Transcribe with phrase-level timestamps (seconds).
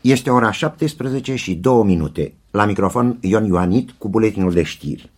[0.00, 2.34] Este ora 17 și 2 minute.
[2.50, 5.10] La microfon Ion Ioanit cu buletinul de știri.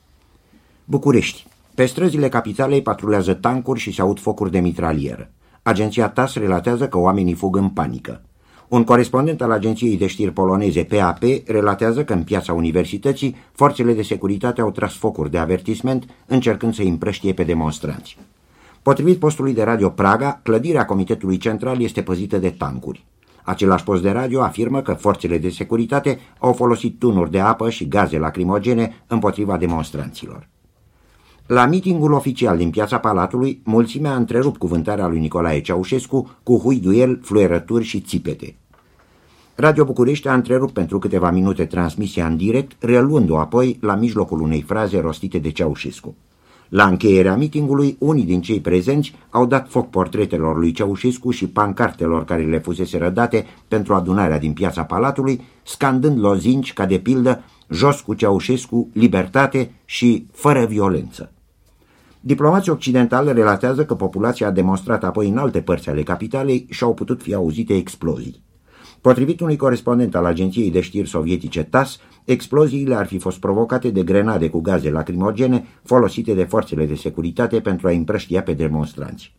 [0.84, 1.46] București.
[1.74, 5.30] Pe străzile capitalei patrulează tancuri și se aud focuri de mitralieră.
[5.62, 8.22] Agenția TAS relatează că oamenii fug în panică.
[8.68, 14.02] Un corespondent al agenției de știri poloneze PAP relatează că în piața universității forțele de
[14.02, 18.18] securitate au tras focuri de avertisment încercând să împrăștie pe demonstranți.
[18.82, 23.04] Potrivit postului de radio Praga, clădirea Comitetului Central este păzită de tancuri.
[23.42, 27.88] Același post de radio afirmă că forțele de securitate au folosit tunuri de apă și
[27.88, 30.48] gaze lacrimogene împotriva demonstranților.
[31.46, 37.20] La mitingul oficial din piața Palatului, mulțimea a întrerupt cuvântarea lui Nicolae Ceaușescu cu huiduel,
[37.22, 38.56] fluierături și țipete.
[39.54, 44.62] Radio București a întrerupt pentru câteva minute transmisia în direct, reluând-o apoi la mijlocul unei
[44.62, 46.14] fraze rostite de Ceaușescu.
[46.72, 52.24] La încheierea mitingului, unii din cei prezenți au dat foc portretelor lui Ceaușescu și pancartelor
[52.24, 58.00] care le fusese rădate pentru adunarea din piața Palatului, scandând lozinci ca de pildă jos
[58.00, 61.32] cu Ceaușescu, libertate și fără violență.
[62.20, 66.94] Diplomații occidentali relatează că populația a demonstrat apoi în alte părți ale capitalei și au
[66.94, 68.42] putut fi auzite explozii.
[69.00, 74.02] Potrivit unui corespondent al agenției de știri sovietice TAS, exploziile ar fi fost provocate de
[74.02, 79.34] grenade cu gaze lacrimogene folosite de forțele de securitate pentru a împrăștia pe demonstranți.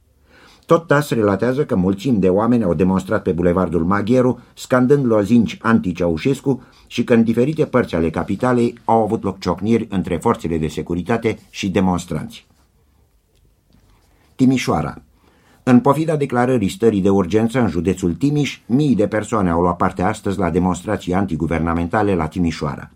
[0.65, 6.63] Tot TAS relatează că mulțimi de oameni au demonstrat pe bulevardul Magheru, scandând lozinci anti-Ceaușescu
[6.87, 11.39] și că în diferite părți ale capitalei au avut loc ciocniri între forțele de securitate
[11.49, 12.47] și demonstranți.
[14.35, 15.01] Timișoara
[15.63, 20.01] în pofida declarării stării de urgență în județul Timiș, mii de persoane au luat parte
[20.01, 22.91] astăzi la demonstrații antiguvernamentale la Timișoara.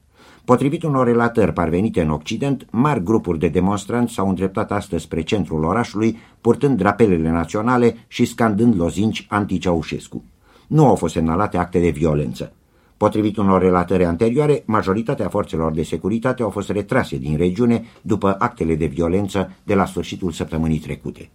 [0.45, 5.63] Potrivit unor relatări parvenite în Occident, mari grupuri de demonstranți s-au îndreptat astăzi spre centrul
[5.63, 10.23] orașului, purtând drapelele naționale și scandând lozinci anti-Ceaușescu.
[10.67, 12.53] Nu au fost semnalate acte de violență.
[12.97, 18.75] Potrivit unor relatări anterioare, majoritatea forțelor de securitate au fost retrase din regiune după actele
[18.75, 21.29] de violență de la sfârșitul săptămânii trecute.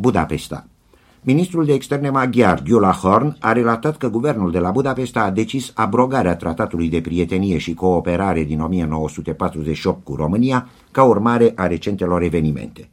[0.00, 0.66] Budapesta.
[1.22, 5.72] Ministrul de externe maghiar, Gyula Horn, a relatat că guvernul de la Budapesta a decis
[5.74, 12.90] abrogarea tratatului de prietenie și cooperare din 1948 cu România ca urmare a recentelor evenimente.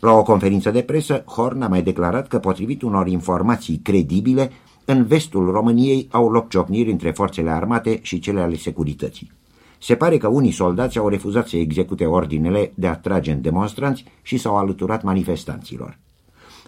[0.00, 4.50] La o conferință de presă, Horn a mai declarat că, potrivit unor informații credibile,
[4.84, 9.32] în vestul României au loc ciocniri între forțele armate și cele ale securității.
[9.78, 14.04] Se pare că unii soldați au refuzat să execute ordinele de a trage în demonstranți
[14.22, 15.98] și s-au alăturat manifestanților.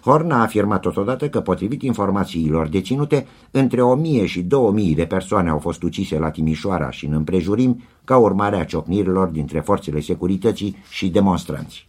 [0.07, 5.59] Horn a afirmat totodată că, potrivit informațiilor deținute, între 1000 și 2000 de persoane au
[5.59, 11.09] fost ucise la Timișoara și în împrejurim ca urmare a ciocnirilor dintre forțele securității și
[11.09, 11.87] demonstranți.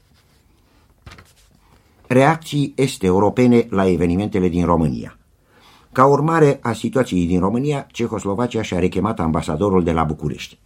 [2.07, 5.19] Reacții este-europene la evenimentele din România
[5.93, 10.59] Ca urmare a situației din România, Cehoslovacia și-a rechemat ambasadorul de la București.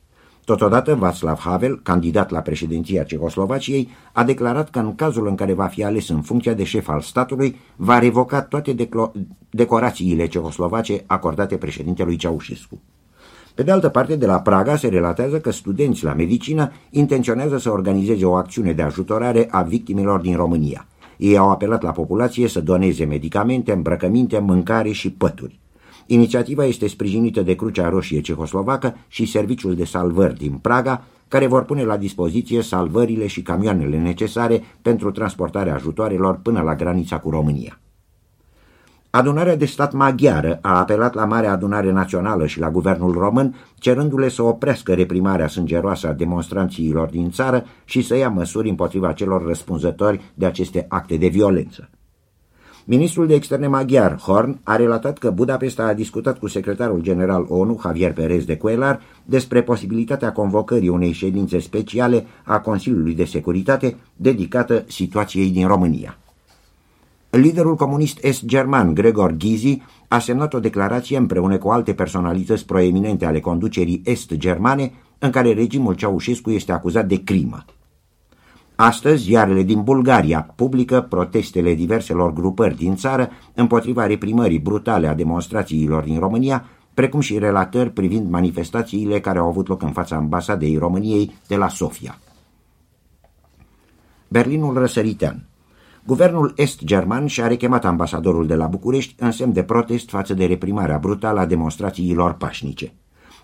[0.45, 5.67] Totodată, Václav Havel, candidat la președinția Cehoslovaciei, a declarat că în cazul în care va
[5.67, 8.89] fi ales în funcția de șef al statului, va revoca toate
[9.51, 12.81] decorațiile cehoslovace acordate președintelui Ceaușescu.
[13.55, 17.71] Pe de altă parte, de la Praga se relatează că studenți la medicină intenționează să
[17.71, 20.87] organizeze o acțiune de ajutorare a victimelor din România.
[21.17, 25.62] Ei au apelat la populație să doneze medicamente, îmbrăcăminte, mâncare și pături.
[26.07, 31.65] Inițiativa este sprijinită de Crucea Roșie Cehoslovacă și Serviciul de Salvări din Praga, care vor
[31.65, 37.81] pune la dispoziție salvările și camioanele necesare pentru transportarea ajutoarelor până la granița cu România.
[39.11, 44.29] Adunarea de stat maghiară a apelat la Marea Adunare Națională și la guvernul român, cerându-le
[44.29, 50.21] să oprească reprimarea sângeroasă a demonstranților din țară și să ia măsuri împotriva celor răspunzători
[50.35, 51.91] de aceste acte de violență.
[52.85, 57.81] Ministrul de externe maghiar, Horn, a relatat că Budapesta a discutat cu secretarul general ONU,
[57.83, 64.85] Javier Perez de Cuelar, despre posibilitatea convocării unei ședințe speciale a Consiliului de Securitate dedicată
[64.89, 66.19] situației din România.
[67.31, 73.41] Liderul comunist est-german Gregor Gysi a semnat o declarație împreună cu alte personalități proeminente ale
[73.41, 77.65] conducerii est-germane în care regimul Ceaușescu este acuzat de crimă.
[78.77, 86.03] Astăzi, ziarele din Bulgaria publică protestele diverselor grupări din țară împotriva reprimării brutale a demonstrațiilor
[86.03, 86.65] din România,
[86.95, 91.69] precum și relatări privind manifestațiile care au avut loc în fața ambasadei României de la
[91.69, 92.19] Sofia.
[94.29, 95.47] Berlinul răsăritean
[96.07, 100.99] Guvernul est-german și-a rechemat ambasadorul de la București în semn de protest față de reprimarea
[100.99, 102.93] brutală a demonstrațiilor pașnice.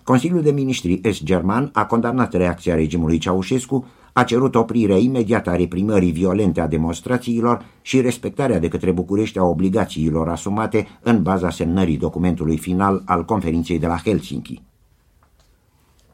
[0.02, 3.86] Consiliul de Ministri est-german a condamnat reacția regimului Ceaușescu,
[4.18, 9.42] a cerut oprirea imediată a reprimării violente a demonstrațiilor și respectarea de către București a
[9.42, 14.62] obligațiilor asumate în baza semnării documentului final al conferinței de la Helsinki.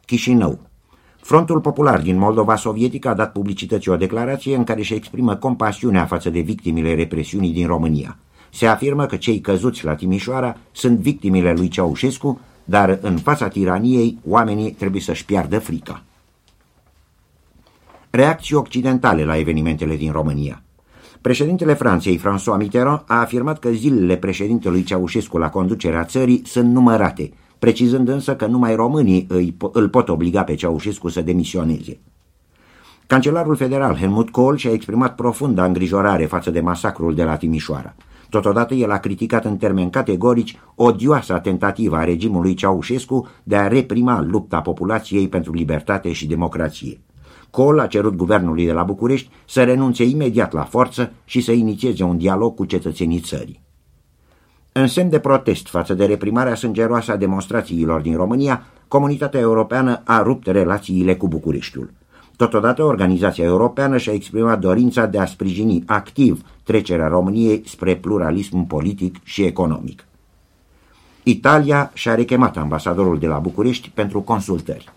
[0.07, 0.59] Chișinău
[1.21, 6.05] Frontul Popular din Moldova Sovietică a dat publicității o declarație în care își exprimă compasiunea
[6.05, 8.19] față de victimile represiunii din România.
[8.51, 14.19] Se afirmă că cei căzuți la Timișoara sunt victimile lui Ceaușescu, dar în fața tiraniei
[14.27, 16.03] oamenii trebuie să-și piardă frica.
[18.17, 20.63] Reacții occidentale la evenimentele din România
[21.21, 27.33] Președintele Franței, François Mitterrand, a afirmat că zilele președintelui Ceaușescu la conducerea țării sunt numărate–
[27.59, 31.99] precizând însă că numai românii îi, îl pot obliga pe Ceaușescu să demisioneze.
[33.07, 37.95] Cancelarul federal Helmut Kohl și-a exprimat profundă îngrijorare față de masacrul de la Timișoara.
[38.29, 44.21] Totodată el a criticat în termeni categorici odioasa tentativă a regimului Ceaușescu de a reprima
[44.21, 47.01] lupta populației pentru libertate și democrație.
[47.55, 52.03] Kohl a cerut guvernului de la București să renunțe imediat la forță și să inițieze
[52.03, 53.63] un dialog cu cetățenii țării.
[54.73, 60.23] În semn de protest față de reprimarea sângeroasă a demonstrațiilor din România, comunitatea europeană a
[60.23, 61.91] rupt relațiile cu Bucureștiul.
[62.37, 69.17] Totodată, organizația europeană și-a exprimat dorința de a sprijini activ trecerea României spre pluralism politic
[69.23, 70.05] și economic.
[71.23, 74.93] Italia și-a rechemat ambasadorul de la București pentru consultări.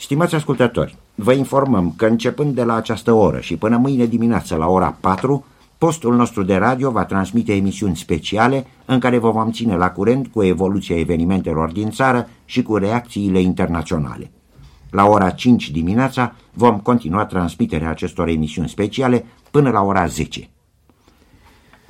[0.00, 4.66] Stimați ascultători, vă informăm că începând de la această oră și până mâine dimineață la
[4.66, 5.44] ora 4,
[5.78, 10.26] Postul nostru de radio va transmite emisiuni speciale în care vă vom ține la curent
[10.26, 14.30] cu evoluția evenimentelor din țară și cu reacțiile internaționale.
[14.90, 20.48] La ora 5 dimineața vom continua transmiterea acestor emisiuni speciale până la ora 10.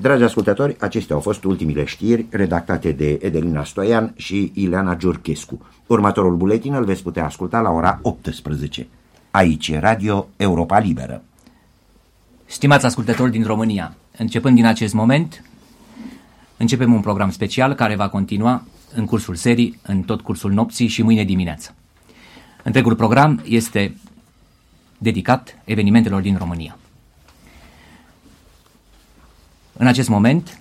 [0.00, 5.66] Dragi ascultători, acestea au fost ultimile știri redactate de Edelina Stoian și Ileana Giurchescu.
[5.86, 8.86] Următorul buletin îl veți putea asculta la ora 18.
[9.30, 11.22] Aici e Radio Europa Liberă.
[12.44, 15.44] Stimați ascultători din România, începând din acest moment,
[16.56, 18.62] începem un program special care va continua
[18.94, 21.74] în cursul serii, în tot cursul nopții și mâine dimineață.
[22.62, 23.96] Întregul program este
[24.98, 26.77] dedicat evenimentelor din România.
[29.80, 30.58] În acest moment,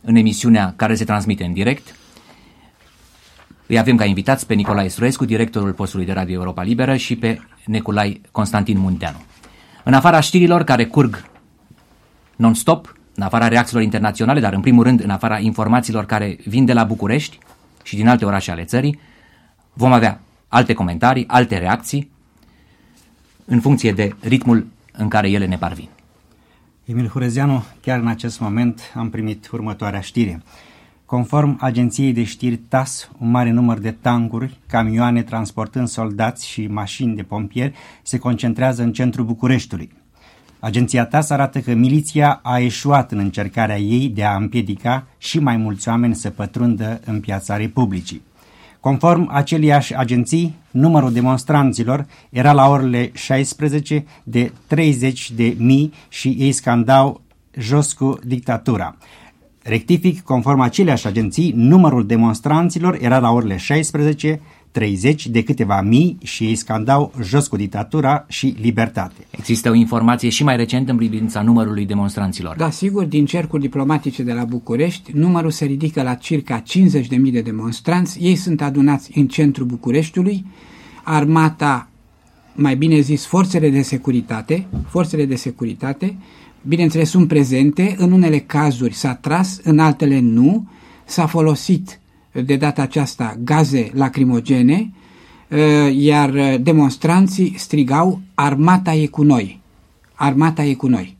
[0.00, 1.94] în emisiunea care se transmite în direct,
[3.66, 7.40] îi avem ca invitați pe Nicolae Struescu, directorul postului de Radio Europa Liberă și pe
[7.66, 9.16] Neculai Constantin Munteanu.
[9.84, 11.24] În afara știrilor care curg
[12.36, 16.72] non-stop, în afara reacțiilor internaționale, dar în primul rând în afara informațiilor care vin de
[16.72, 17.38] la București
[17.82, 18.98] și din alte orașe ale țării,
[19.72, 22.10] vom avea alte comentarii, alte reacții,
[23.44, 25.88] în funcție de ritmul în care ele ne parvin.
[26.84, 30.42] Emil Hurezianu, chiar în acest moment am primit următoarea știre.
[31.06, 37.16] Conform agenției de știri TAS, un mare număr de tancuri, camioane transportând soldați și mașini
[37.16, 39.90] de pompieri se concentrează în centrul Bucureștiului.
[40.58, 45.56] Agenția TAS arată că miliția a eșuat în încercarea ei de a împiedica și mai
[45.56, 48.22] mulți oameni să pătrundă în piața Republicii.
[48.82, 56.52] Conform aceleiași agenții, numărul demonstranților era la orele 16 de 30 de mii și ei
[56.52, 57.20] scandau
[57.58, 58.96] jos cu dictatura.
[59.62, 64.40] Rectific, conform aceleași agenții, numărul demonstranților era la orele 16,
[64.72, 69.26] 30 de câteva mii și ei scandau jos cu dictatura și libertate.
[69.30, 72.56] Există o informație și mai recentă în privința numărului demonstranților.
[72.56, 77.40] Da, sigur, din cercuri diplomatice de la București, numărul se ridică la circa 50.000 de
[77.40, 78.18] demonstranți.
[78.20, 80.44] Ei sunt adunați în centrul Bucureștiului.
[81.02, 81.88] Armata,
[82.54, 86.16] mai bine zis, forțele de securitate, forțele de securitate,
[86.66, 90.66] bineînțeles, sunt prezente, în unele cazuri s-a tras, în altele nu,
[91.04, 92.00] s-a folosit
[92.32, 94.90] de data aceasta gaze lacrimogene,
[95.48, 95.58] uh,
[95.92, 99.60] iar demonstranții strigau armata e cu noi,
[100.14, 101.16] armata e cu noi.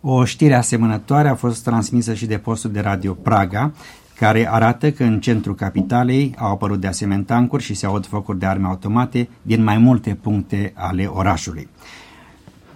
[0.00, 3.72] O știre asemănătoare a fost transmisă și de postul de radio Praga,
[4.20, 8.38] care arată că în centrul capitalei au apărut de asemenea tancuri și se aud focuri
[8.38, 11.68] de arme automate din mai multe puncte ale orașului.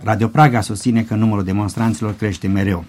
[0.02, 2.84] Radio Praga susține că numărul demonstranților crește mereu.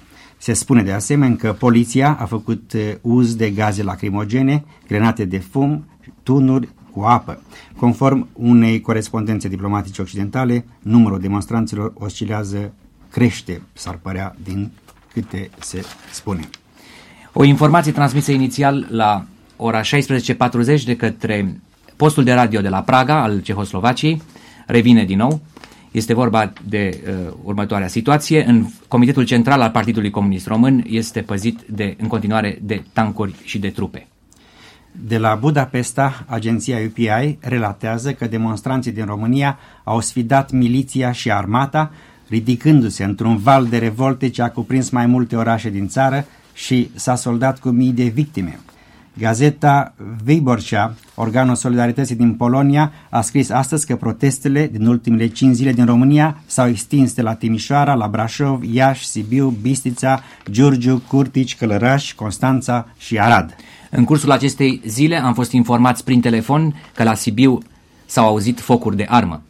[0.46, 5.38] Se spune de asemenea că poliția a făcut uh, uz de gaze lacrimogene, grenate de
[5.38, 5.86] fum,
[6.24, 7.42] tunuri cu apă.
[7.76, 12.74] Conform unei corespondențe diplomatice occidentale, numărul demonstranților oscilează,
[13.12, 14.72] crește, s-ar părea, din
[15.14, 16.50] câte se spune.
[17.34, 19.26] O informație transmisă inițial la
[19.56, 21.62] ora 16.40 de către
[21.96, 24.22] postul de radio de la Praga al Cehoslovaciei
[24.68, 25.42] revine din nou
[25.96, 28.46] este vorba de uh, următoarea situație.
[28.48, 33.60] În Comitetul Central al Partidului Comunist Român este păzit de, în continuare de tancuri și
[33.60, 34.08] de trupe.
[34.92, 41.92] De la Budapesta, agenția UPI relatează că demonstranții din România au sfidat miliția și armata,
[42.30, 47.16] ridicându-se într-un val de revolte ce a cuprins mai multe orașe din țară și s-a
[47.16, 48.60] soldat cu mii de victime.
[49.18, 49.94] Gazeta
[50.28, 55.86] Wyborcza, organul Solidarității din Polonia, a scris astăzi că protestele din ultimele 5 zile din
[55.86, 62.88] România s-au extins de la Timișoara, la Brașov, Iași, Sibiu, Bistița, Giurgiu, Curtici, Călăraș, Constanța
[62.98, 63.56] și Arad.
[63.90, 67.58] În cursul acestei zile am fost informați prin telefon că la Sibiu
[68.06, 69.42] s-au auzit focuri de armă.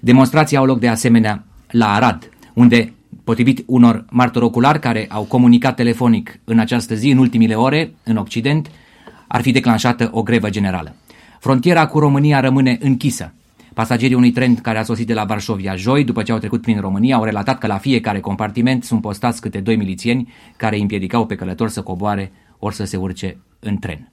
[0.00, 2.92] Demonstrații au loc de asemenea la Arad, unde,
[3.24, 8.16] potrivit unor martori oculari care au comunicat telefonic în această zi, în ultimile ore, în
[8.16, 8.70] Occident,
[9.26, 10.94] ar fi declanșată o grevă generală.
[11.40, 13.32] Frontiera cu România rămâne închisă.
[13.74, 16.80] Pasagerii unui tren care a sosit de la Varșovia joi, după ce au trecut prin
[16.80, 21.26] România, au relatat că la fiecare compartiment sunt postați câte doi milițieni care îi împiedicau
[21.26, 24.12] pe călători să coboare ori să se urce în tren.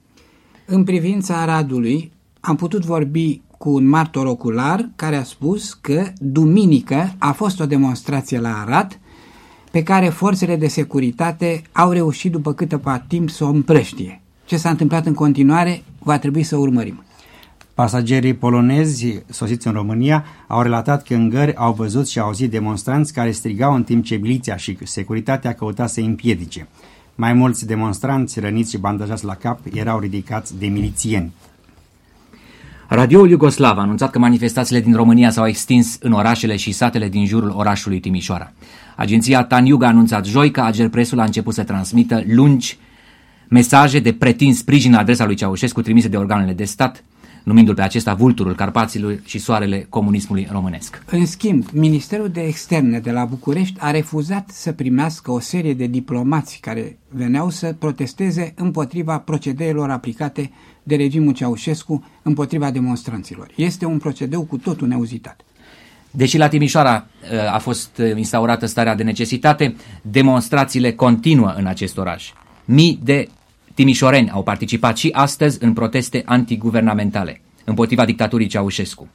[0.66, 7.14] În privința Aradului, am putut vorbi cu un martor ocular care a spus că duminică
[7.18, 8.98] a fost o demonstrație la Arad
[9.70, 14.21] pe care forțele de securitate au reușit după câteva timp să o împrăștie.
[14.44, 17.02] Ce s-a întâmplat în continuare va trebui să urmărim.
[17.74, 23.12] Pasagerii polonezi sosiți în România au relatat că în gări au văzut și auzit demonstranți
[23.12, 26.68] care strigau în timp ce miliția și securitatea căuta să îi împiedice.
[27.14, 31.32] Mai mulți demonstranți răniți și bandajați la cap erau ridicați de milițieni.
[32.88, 37.26] Radioul Iugoslav a anunțat că manifestațiile din România s-au extins în orașele și satele din
[37.26, 38.52] jurul orașului Timișoara.
[38.96, 42.78] Agenția Taniuga a anunțat joi că Agerpresul a început să transmită lungi
[43.52, 47.04] mesaje de pretins sprijin la adresa lui Ceaușescu trimise de organele de stat,
[47.42, 51.02] numindu-l pe acesta vulturul Carpaților și soarele comunismului românesc.
[51.10, 55.86] În schimb, Ministerul de Externe de la București a refuzat să primească o serie de
[55.86, 60.50] diplomați care veneau să protesteze împotriva procedeelor aplicate
[60.82, 63.50] de regimul Ceaușescu împotriva demonstranților.
[63.56, 65.40] Este un procedeu cu totul neuzitat.
[66.10, 71.98] Deși la Timișoara uh, a fost uh, instaurată starea de necesitate, demonstrațiile continuă în acest
[71.98, 72.32] oraș.
[72.64, 73.28] Mii de
[73.74, 79.08] timișoreni au participat și astăzi în proteste antiguvernamentale împotriva dictaturii Ceaușescu.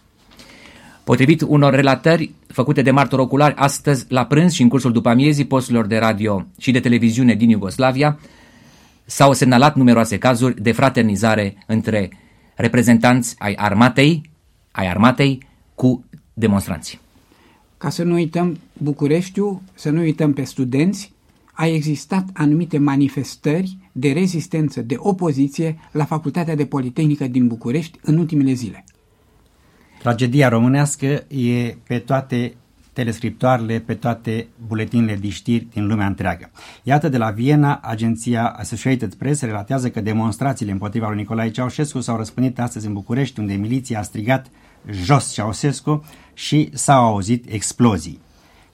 [1.04, 5.46] Potrivit unor relatări făcute de martori oculari astăzi la prânz și în cursul după amiezii
[5.46, 8.20] posturilor de radio și de televiziune din Iugoslavia,
[9.06, 12.10] s-au semnalat numeroase cazuri de fraternizare între
[12.56, 14.30] reprezentanți ai armatei,
[14.72, 17.00] ai armatei cu demonstranți.
[17.78, 21.12] Ca să nu uităm Bucureștiul, să nu uităm pe studenți,
[21.58, 28.18] a existat anumite manifestări de rezistență, de opoziție la Facultatea de Politehnică din București în
[28.18, 28.84] ultimele zile.
[30.00, 32.56] Tragedia românească e pe toate
[32.94, 36.52] telescriptoarele, pe toate buletinele de știri din lumea întreagă.
[36.84, 42.18] Iată de la Viena, agenția Associated Press relatează că demonstrațiile împotriva lui Nicolae Ceaușescu s-au
[42.18, 44.48] răspândit astăzi în București, unde miliția a strigat
[44.92, 48.26] jos Ceaușescu și s-au auzit explozii.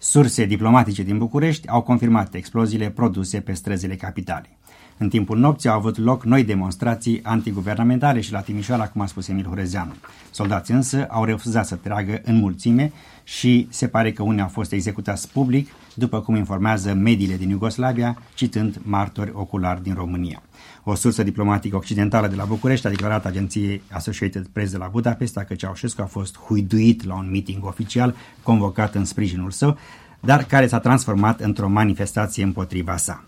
[0.03, 4.57] Surse diplomatice din București au confirmat exploziile produse pe străzile capitalei.
[4.98, 9.27] În timpul nopții au avut loc noi demonstrații antiguvernamentale și la Timișoara, cum a spus
[9.27, 9.93] Emil Horezeanu.
[10.31, 12.91] Soldații însă au refuzat să tragă în mulțime
[13.24, 18.22] și se pare că unii au fost executați public, după cum informează mediile din Iugoslavia,
[18.33, 20.41] citând martori oculari din România.
[20.85, 25.43] O sursă diplomatică occidentală de la București a declarat agenției Associated Press de la Budapesta
[25.43, 29.77] că Ceaușescu a fost huiduit la un meeting oficial convocat în sprijinul său,
[30.19, 33.23] dar care s-a transformat într-o manifestație împotriva sa.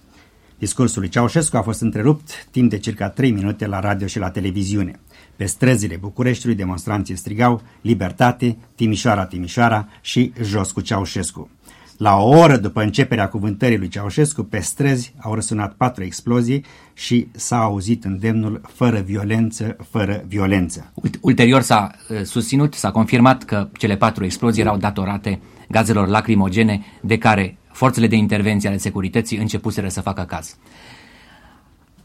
[0.57, 4.29] Discursul lui Ceaușescu a fost întrerupt timp de circa 3 minute la radio și la
[4.29, 4.99] televiziune.
[5.35, 11.49] Pe străzile Bucureștiului demonstranții strigau Libertate, Timișoara, Timișoara și Jos cu Ceaușescu.
[11.97, 17.27] La o oră după începerea cuvântării lui Ceaușescu, pe străzi au răsunat patru explozii și
[17.31, 20.91] s-a auzit îndemnul fără violență, fără violență.
[21.21, 27.17] Ulterior s-a uh, susținut, s-a confirmat că cele patru explozii erau datorate gazelor lacrimogene de
[27.17, 30.57] care forțele de intervenție ale securității începuseră să facă caz.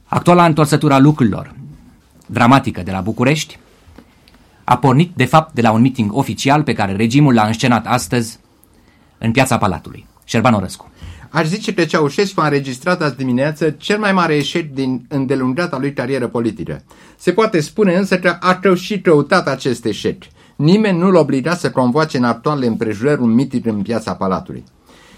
[0.04, 1.54] Actuala întorsătura lucrurilor
[2.26, 3.58] dramatică de la București
[4.64, 8.38] a pornit de fapt de la un meeting oficial pe care regimul l-a înscenat astăzi
[9.20, 10.06] în piața Palatului.
[10.24, 10.90] Șerban Orăscu.
[11.28, 15.92] Aș zice că Ceaușescu a înregistrat azi dimineață cel mai mare eșec din îndelungata lui
[15.92, 16.82] carieră politică.
[17.16, 20.22] Se poate spune însă că a și căutat acest eșec.
[20.56, 24.64] Nimeni nu-l obliga să convoace în actualele împrejurări un miting în piața Palatului.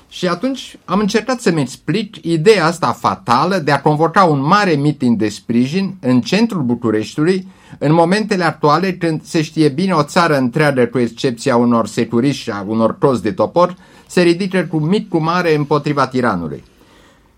[0.09, 5.19] Și atunci am încercat să-mi explic ideea asta fatală de a convoca un mare miting
[5.19, 7.47] de sprijin în centrul Bucureștiului
[7.79, 12.51] în momentele actuale când se știe bine o țară întreagă cu excepția unor securiști și
[12.51, 13.77] a unor cozi de topor
[14.13, 16.65] se ridică cu mic cu mare împotriva tiranului.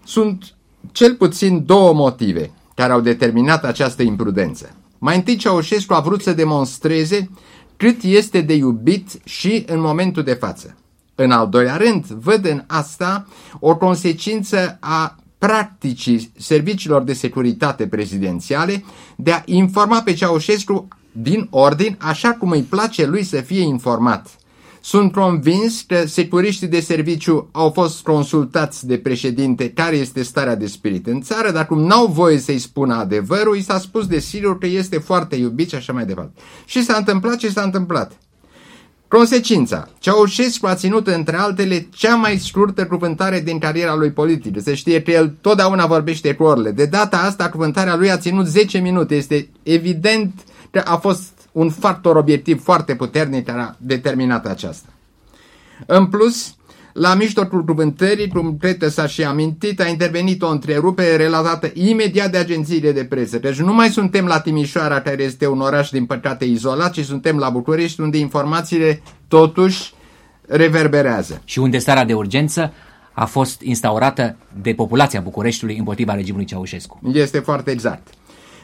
[0.05, 0.55] Sunt
[0.93, 4.75] cel puțin două motive care au determinat această imprudență.
[4.99, 7.31] Mai întâi Ceaușescu a vrut să demonstreze
[7.77, 10.77] cât este de iubit și în momentul de față.
[11.15, 13.27] În al doilea rând, văd în asta
[13.61, 18.85] o consecință a practicii serviciilor de securitate prezidențiale
[19.17, 24.39] de a informa pe Ceaușescu din ordin așa cum îi place lui să fie informat.
[24.85, 30.67] Sunt convins că securiștii de serviciu au fost consultați de președinte care este starea de
[30.67, 34.59] spirit în țară, dar cum n-au voie să-i spună adevărul, i s-a spus de sigur
[34.59, 36.41] că este foarte iubit și așa mai departe.
[36.65, 38.13] Și s-a întâmplat ce s-a întâmplat.
[39.09, 39.89] Consecința.
[39.99, 44.61] Ceaușescu a ținut, între altele, cea mai scurtă cuvântare din cariera lui politică.
[44.61, 46.71] Se știe că el totdeauna vorbește cu orele.
[46.71, 49.15] De data asta, cuvântarea lui a ținut 10 minute.
[49.15, 50.33] Este evident
[50.71, 54.89] că a fost un factor obiectiv foarte puternic care a determinat aceasta.
[55.87, 56.55] În plus,
[56.93, 62.31] la mijlocul cuvântării, cum cred că s-a și amintit, a intervenit o întrerupere relatată imediat
[62.31, 63.39] de agențiile de presă.
[63.39, 67.37] Deci nu mai suntem la Timișoara, care este un oraș din păcate izolat, ci suntem
[67.37, 69.93] la București, unde informațiile totuși
[70.47, 71.41] reverberează.
[71.45, 72.73] Și unde starea de urgență
[73.13, 77.01] a fost instaurată de populația Bucureștiului împotriva regimului Ceaușescu.
[77.13, 78.09] Este foarte exact.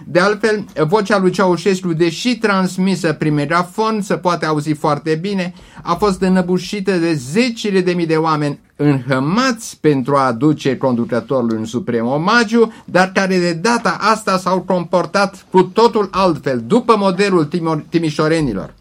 [0.07, 5.95] De altfel, vocea lui Ceaușescu, deși transmisă prin megafon, se poate auzi foarte bine, a
[5.95, 12.07] fost înăbușită de zecile de mii de oameni înhămați pentru a aduce conducătorului un suprem
[12.07, 17.49] omagiu, dar care de data asta s-au comportat cu totul altfel, după modelul
[17.89, 18.75] timișorenilor.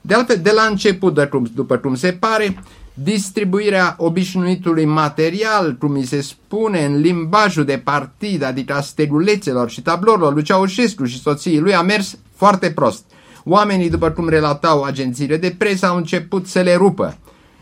[0.00, 1.14] De altfel, de la început,
[1.54, 2.62] după cum se pare,
[2.94, 9.82] distribuirea obișnuitului material, cum mi se spune în limbajul de partid, adică a stegulețelor și
[9.82, 13.04] tablourilor lui Ceaușescu și soției lui, a mers foarte prost.
[13.44, 17.16] Oamenii, după cum relatau agențiile de presă, au început să le rupă.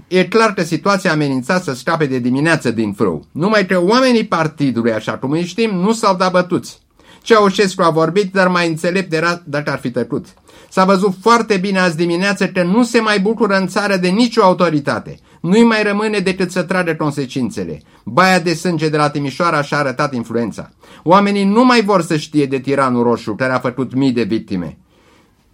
[0.09, 3.27] E clar că situația amenința să scape de dimineață din frâu.
[3.33, 6.81] Numai că oamenii partidului, așa cum îi știm, nu s-au dat bătuți.
[7.23, 10.27] Ceaușescu a vorbit, dar mai înțelept era dacă ar fi tăcut.
[10.71, 14.43] S-a văzut foarte bine azi dimineață că nu se mai bucură în țară de nicio
[14.43, 15.19] autoritate.
[15.41, 17.83] Nu-i mai rămâne decât să tragă consecințele.
[18.05, 20.71] Baia de sânge de la Timișoara și-a arătat influența.
[21.03, 24.79] Oamenii nu mai vor să știe de tiranul roșu care a făcut mii de victime.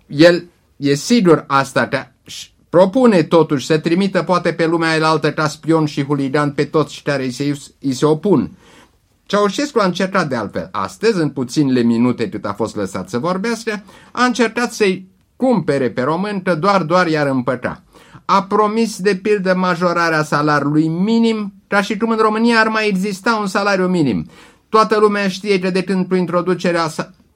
[0.06, 0.44] El
[0.76, 1.98] e sigur asta că
[2.68, 7.22] propune totuși să trimită poate pe lumea elaltă ca spion și huligan pe toți care
[7.22, 8.50] îi se, îi se opun.
[9.26, 13.82] Ceaușescu a încercat de altfel astăzi, în puținele minute cât a fost lăsat să vorbească,
[14.12, 17.82] a încercat să-i cumpere pe român că doar, doar i-ar împăca.
[18.24, 23.36] A promis de pildă majorarea salariului minim, ca și cum în România ar mai exista
[23.40, 24.26] un salariu minim.
[24.68, 26.90] Toată lumea știe că de când prin introducerea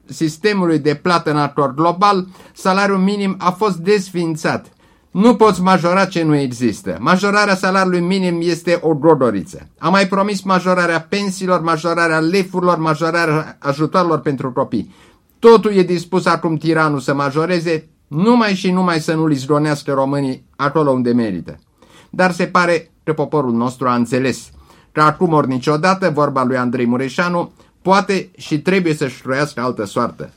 [0.05, 4.67] sistemului de plată în acord global, salariul minim a fost desfințat.
[5.11, 6.97] Nu poți majora ce nu există.
[7.01, 9.69] Majorarea salariului minim este o godoriță.
[9.79, 14.95] A mai promis majorarea pensiilor, majorarea lefurilor, majorarea ajutorilor pentru copii.
[15.39, 20.91] Totul e dispus acum tiranul să majoreze, numai și numai să nu-l izgonească românii acolo
[20.91, 21.59] unde merită.
[22.11, 24.51] Dar se pare că poporul nostru a înțeles
[24.93, 30.31] că acum ori niciodată, vorba lui Andrei Mureșanu, poate și trebuie să-și trăiască altă soartă.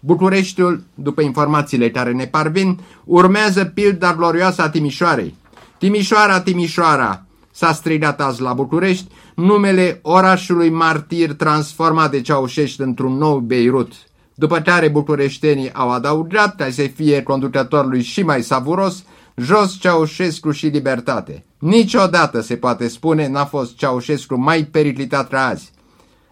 [0.00, 5.34] Bucureștiul, după informațiile care ne parvin, urmează pilda glorioasă a Timișoarei.
[5.78, 13.38] Timișoara, Timișoara, s-a strigat azi la București, numele orașului martir transformat de Ceaușești într-un nou
[13.38, 13.92] Beirut.
[14.34, 19.04] După care bucureștenii au adăugat, ca să fie conducătorului și mai savuros,
[19.36, 21.44] jos Ceaușescu și libertate.
[21.58, 25.72] Niciodată, se poate spune, n-a fost Ceaușescu mai periclitat ca azi.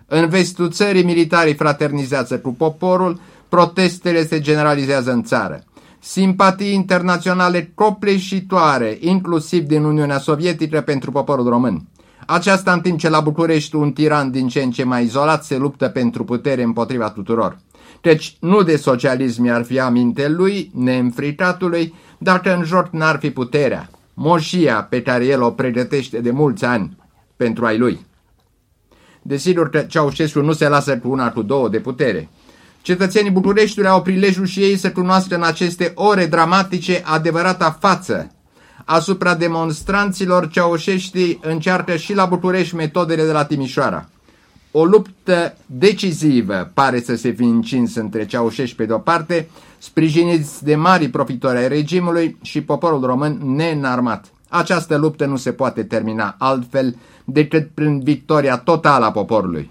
[0.07, 3.21] În vestul țării, militarii fraternizează cu poporul,
[3.55, 5.65] protestele se generalizează în țară.
[5.99, 11.89] Simpatii internaționale copleșitoare, inclusiv din Uniunea Sovietică, pentru poporul român.
[12.27, 15.57] Aceasta în timp ce la București un tiran din ce în ce mai izolat se
[15.57, 17.59] luptă pentru putere împotriva tuturor.
[18.01, 23.91] Deci nu de socialism ar fi aminte lui, neînfritatului, dacă în joc n-ar fi puterea,
[24.15, 26.97] moșia pe care el o pregătește de mulți ani
[27.37, 28.07] pentru ai lui.
[29.23, 32.29] Desigur că Ceaușescu nu se lasă cu una cu două de putere.
[32.85, 38.31] Cetățenii Bucureștiului au prilejul și ei să cunoască în aceste ore dramatice adevărata față.
[38.85, 44.09] Asupra demonstranților ceaușeștii încearcă și la București metodele de la Timișoara.
[44.71, 50.75] O luptă decisivă pare să se fi încins între ceaușești pe de-o parte, sprijiniți de
[50.75, 54.25] mari profitori ai regimului și poporul român neînarmat.
[54.49, 59.71] Această luptă nu se poate termina altfel decât prin victoria totală a poporului.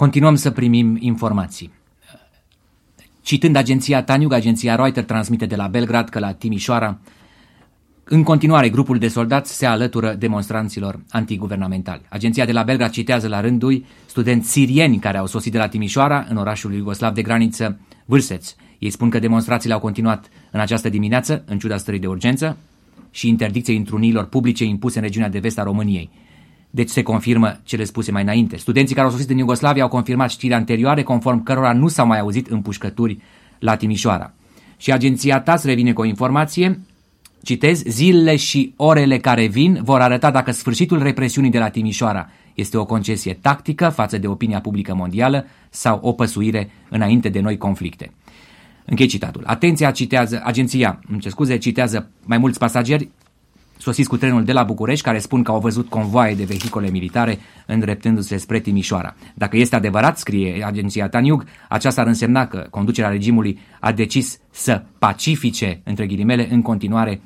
[0.00, 1.70] Continuăm să primim informații.
[3.22, 6.98] Citând agenția Taniug, agenția Reuters transmite de la Belgrad că la Timișoara
[8.04, 12.00] În continuare, grupul de soldați se alătură demonstranților antiguvernamentali.
[12.08, 16.26] Agenția de la Belgrad citează la rândul studenți sirieni care au sosit de la Timișoara,
[16.28, 18.54] în orașul Iugoslav de graniță Vârseț.
[18.78, 22.56] Ei spun că demonstrațiile au continuat în această dimineață, în ciuda stării de urgență
[23.10, 26.10] și interdicției întrunirilor publice impuse în regiunea de vest a României.
[26.70, 28.56] Deci se confirmă cele spuse mai înainte.
[28.56, 32.18] Studenții care au sosit în Iugoslavia au confirmat știri anterioare, conform cărora nu s-au mai
[32.18, 33.18] auzit împușcături
[33.58, 34.32] la Timișoara.
[34.76, 36.80] Și agenția TAS revine cu o informație
[37.42, 42.76] Citez, zilele și orele care vin vor arăta dacă sfârșitul represiunii de la Timișoara este
[42.76, 48.12] o concesie tactică față de opinia publică mondială sau o păsuire înainte de noi conflicte.
[48.84, 49.42] Închei citatul.
[49.46, 53.08] Atenția, citează, agenția, îmi scuze, citează mai mulți pasageri
[53.80, 57.38] sosiți cu trenul de la București care spun că au văzut convoaie de vehicole militare
[57.66, 59.14] îndreptându-se spre Timișoara.
[59.34, 64.82] Dacă este adevărat, scrie agenția Taniug, aceasta ar însemna că conducerea regimului a decis să
[64.98, 67.20] pacifice, între ghilimele, în continuare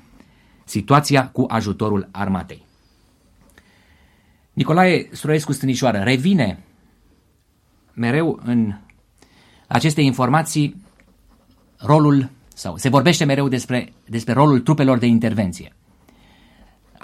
[0.65, 2.65] situația cu ajutorul armatei.
[4.53, 6.59] Nicolae Stroescu Stânișoară revine
[7.95, 8.75] mereu în
[9.67, 10.83] aceste informații
[11.77, 15.73] rolul, sau se vorbește mereu despre, despre rolul trupelor de intervenție.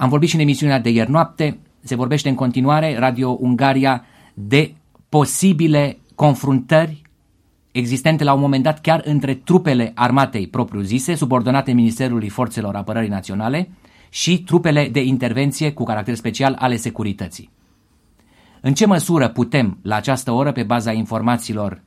[0.00, 4.74] Am vorbit și în emisiunea de ieri noapte, se vorbește în continuare, Radio Ungaria, de
[5.08, 7.02] posibile confruntări
[7.72, 13.70] existente la un moment dat chiar între trupele armatei propriu-zise, subordonate Ministerului Forțelor Apărării Naționale,
[14.08, 17.50] și trupele de intervenție cu caracter special ale securității.
[18.60, 21.82] În ce măsură putem, la această oră, pe baza informațiilor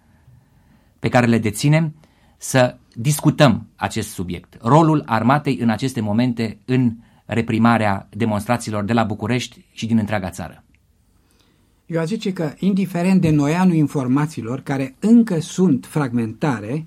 [0.99, 1.95] pe care le deținem,
[2.37, 6.93] să discutăm acest subiect, rolul armatei în aceste momente în
[7.25, 10.63] reprimarea demonstrațiilor de la București și din întreaga țară?
[11.85, 16.85] Eu aș zice că, indiferent de noianul informațiilor, care încă sunt fragmentare,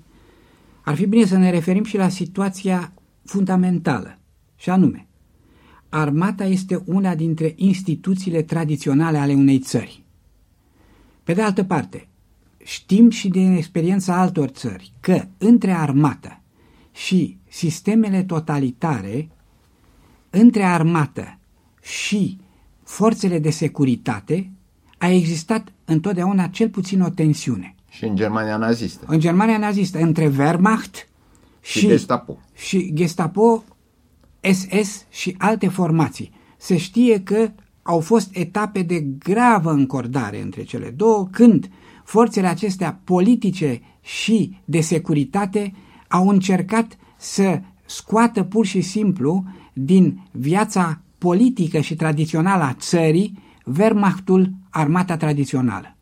[0.81, 2.93] ar fi bine să ne referim și la situația
[3.25, 4.17] fundamentală,
[4.55, 5.07] și anume,
[5.89, 10.03] armata este una dintre instituțiile tradiționale ale unei țări.
[11.23, 12.07] Pe de altă parte,
[12.63, 16.41] știm și din experiența altor țări că între armată
[16.91, 19.29] și sistemele totalitare,
[20.39, 21.37] între armată
[21.81, 22.37] și
[22.83, 24.51] forțele de securitate,
[24.97, 27.75] a existat întotdeauna cel puțin o tensiune.
[27.89, 29.05] Și în Germania nazistă.
[29.07, 31.07] În Germania nazistă, între Wehrmacht
[31.61, 32.37] și, și Gestapo.
[32.55, 33.63] Și Gestapo,
[34.51, 36.31] SS și alte formații.
[36.57, 41.69] Se știe că au fost etape de gravă încordare între cele două, când
[42.03, 45.73] forțele acestea politice și de securitate
[46.07, 49.43] au încercat să scoată pur și simplu
[49.79, 53.39] din viața politică și tradițională a țării
[53.77, 55.95] Wehrmachtul, armata tradițională.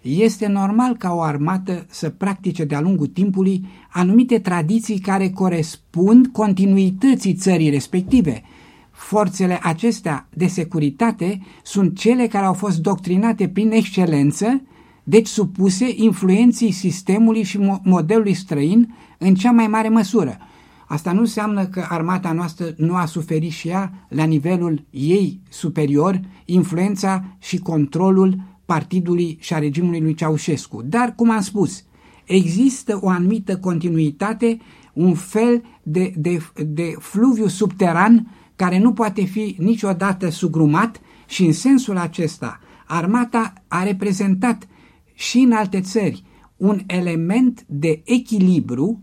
[0.00, 7.34] Este normal ca o armată să practice de-a lungul timpului anumite tradiții care corespund continuității
[7.34, 8.42] țării respective.
[8.90, 14.62] Forțele acestea de securitate sunt cele care au fost doctrinate prin excelență,
[15.02, 20.38] deci supuse influenții sistemului și modelului străin în cea mai mare măsură–
[20.90, 26.20] Asta nu înseamnă că armata noastră nu a suferit și ea, la nivelul ei superior,
[26.44, 30.82] influența și controlul partidului și a regimului lui Ceaușescu.
[30.82, 31.84] Dar, cum am spus,
[32.24, 34.58] există o anumită continuitate,
[34.92, 41.52] un fel de, de, de fluviu subteran care nu poate fi niciodată sugrumat și în
[41.52, 44.68] sensul acesta armata a reprezentat
[45.14, 46.24] și în alte țări
[46.56, 49.02] un element de echilibru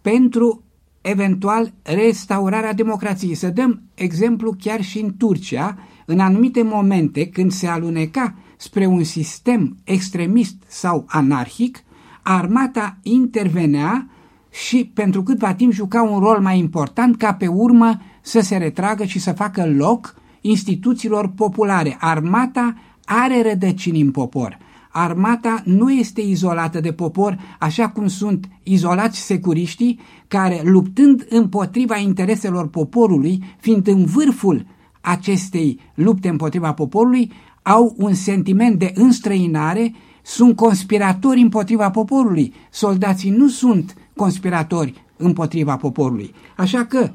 [0.00, 0.62] pentru
[1.00, 3.34] eventual restaurarea democrației.
[3.34, 9.04] Să dăm exemplu chiar și în Turcia, în anumite momente când se aluneca spre un
[9.04, 11.82] sistem extremist sau anarhic,
[12.22, 14.08] armata intervenea
[14.50, 19.04] și pentru câtva timp juca un rol mai important ca pe urmă să se retragă
[19.04, 21.96] și să facă loc instituțiilor populare.
[22.00, 24.58] Armata are rădăcini în popor.
[24.90, 32.68] Armata nu este izolată de popor, așa cum sunt izolați securiștii, care, luptând împotriva intereselor
[32.68, 34.66] poporului, fiind în vârful
[35.00, 42.54] acestei lupte împotriva poporului, au un sentiment de înstrăinare, sunt conspiratori împotriva poporului.
[42.70, 46.34] Soldații nu sunt conspiratori împotriva poporului.
[46.56, 47.10] Așa că,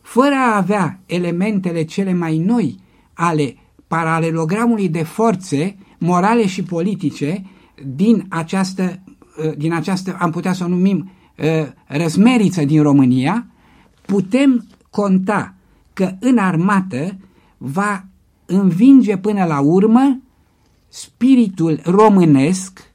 [0.00, 2.78] fără a avea elementele cele mai noi
[3.12, 3.56] ale
[3.86, 7.44] paralelogramului de forțe morale și politice
[7.94, 9.02] din această,
[9.44, 11.44] uh, din această am putea să o numim uh,
[11.86, 13.46] răsmeriță din România,
[14.06, 15.54] putem conta
[15.92, 17.16] că în armată
[17.58, 18.04] va
[18.46, 20.20] învinge până la urmă
[20.88, 22.92] spiritul românesc,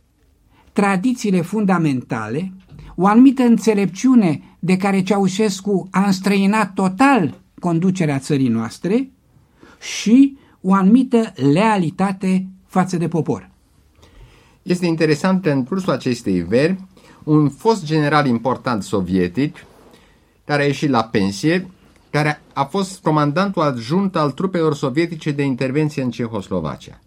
[0.73, 2.53] tradițiile fundamentale,
[2.95, 9.11] o anumită înțelepciune de care Ceaușescu a înstrăinat total conducerea țării noastre
[9.79, 13.49] și o anumită lealitate față de popor.
[14.61, 16.77] Este interesant că în cursul acestei veri,
[17.23, 19.55] un fost general important sovietic,
[20.45, 21.71] care a ieșit la pensie,
[22.09, 26.99] care a fost comandantul adjunct al trupelor sovietice de intervenție în Cehoslovacia.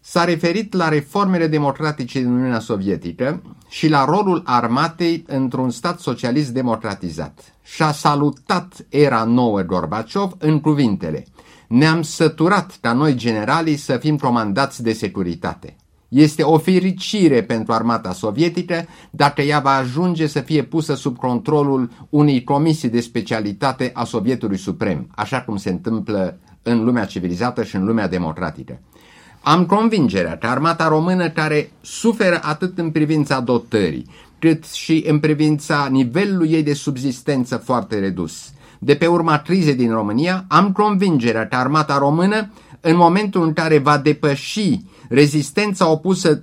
[0.00, 6.50] S-a referit la reformele democratice din Uniunea Sovietică și la rolul armatei într-un stat socialist
[6.50, 7.54] democratizat.
[7.62, 11.24] Și-a salutat era nouă Gorbaciov în cuvintele
[11.72, 15.76] Ne-am săturat ca noi generalii să fim comandați de securitate.
[16.08, 21.90] Este o fericire pentru armata sovietică dacă ea va ajunge să fie pusă sub controlul
[22.08, 27.76] unei comisii de specialitate a Sovietului Suprem, așa cum se întâmplă în lumea civilizată și
[27.76, 28.80] în lumea democratică.
[29.40, 34.06] Am convingerea că armata română care suferă atât în privința dotării,
[34.38, 38.52] cât și în privința nivelului ei de subzistență foarte redus.
[38.84, 43.78] De pe urma crizei din România, am convingerea că armata română, în momentul în care
[43.78, 46.42] va depăși rezistența opusă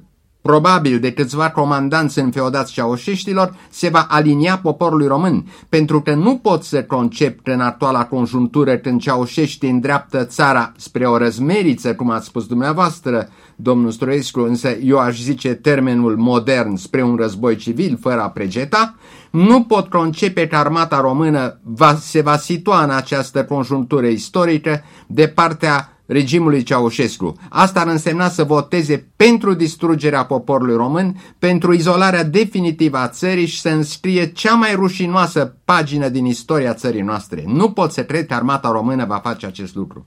[0.50, 6.64] probabil de câțiva comandanți înfeodați ceaușeștilor, se va alinia poporului român, pentru că nu pot
[6.64, 12.46] să concep în actuala conjuntură când ceaușeștii îndreaptă țara spre o răzmeriță, cum ați spus
[12.46, 18.30] dumneavoastră, domnul Stroescu, însă eu aș zice termenul modern spre un război civil fără a
[18.30, 18.96] pregeta,
[19.32, 25.28] nu pot concepe că armata română va, se va situa în această conjuntură istorică de
[25.28, 27.36] partea regimului Ceaușescu.
[27.50, 33.60] Asta ar însemna să voteze pentru distrugerea poporului român, pentru izolarea definitivă a țării și
[33.60, 37.44] să înscrie cea mai rușinoasă pagină din istoria țării noastre.
[37.48, 40.06] Nu pot să cred că armata română va face acest lucru.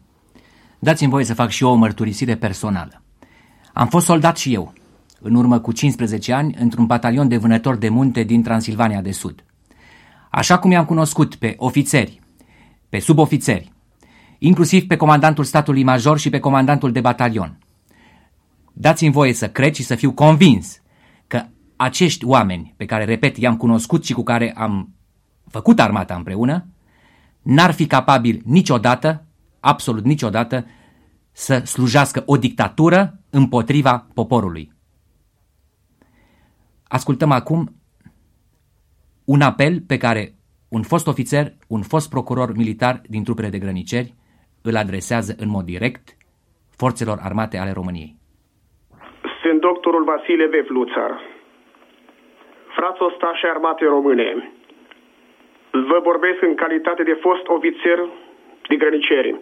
[0.79, 3.03] Dați-mi voie să fac și eu o mărturisire personală.
[3.73, 4.73] Am fost soldat și eu,
[5.21, 9.45] în urmă cu 15 ani, într-un batalion de vânători de munte din Transilvania de Sud.
[10.31, 12.21] Așa cum i-am cunoscut pe ofițeri,
[12.89, 13.73] pe subofițeri,
[14.45, 17.59] inclusiv pe comandantul statului major și pe comandantul de batalion.
[18.73, 20.81] Dați-mi voie să cred și să fiu convins
[21.27, 21.45] că
[21.77, 24.95] acești oameni pe care, repet, i-am cunoscut și cu care am
[25.49, 26.67] făcut armata împreună,
[27.43, 29.27] n-ar fi capabil niciodată,
[29.61, 30.67] absolut niciodată,
[31.33, 34.73] să slujească o dictatură împotriva poporului.
[36.83, 37.77] Ascultăm acum
[39.25, 40.35] un apel pe care
[40.69, 44.15] un fost ofițer, un fost procuror militar din trupele de grăniceri
[44.63, 46.05] îl adresează în mod direct
[46.77, 48.15] forțelor armate ale României.
[49.43, 51.21] Sunt doctorul Vasile Vefluțar,
[52.77, 54.53] frați ostașe armate române.
[55.71, 57.99] Vă vorbesc în calitate de fost ofițer
[58.69, 59.41] de grăniceri,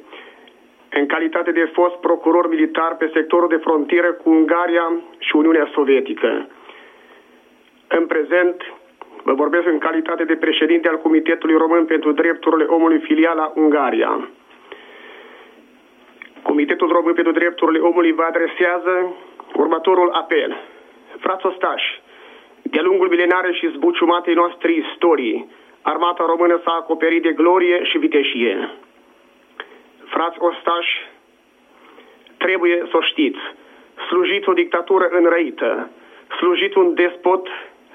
[0.98, 4.86] în calitate de fost procuror militar pe sectorul de frontieră cu Ungaria
[5.18, 6.48] și Uniunea Sovietică.
[7.88, 8.56] În prezent,
[9.24, 14.28] vă vorbesc în calitate de președinte al Comitetului Român pentru Drepturile Omului filiala Ungaria.
[16.50, 19.14] Comitetul Român pentru Drepturile Omului vă adresează
[19.54, 20.56] următorul apel.
[21.18, 22.02] Frați ostași,
[22.62, 25.50] de-a lungul milenare și zbuciumatei noastre istorii,
[25.82, 28.70] armata română s-a acoperit de glorie și viteșie.
[30.04, 30.94] Frați ostași,
[32.36, 33.40] trebuie să o știți,
[34.08, 35.90] slujiți o dictatură înrăită,
[36.38, 37.48] slujiți un despot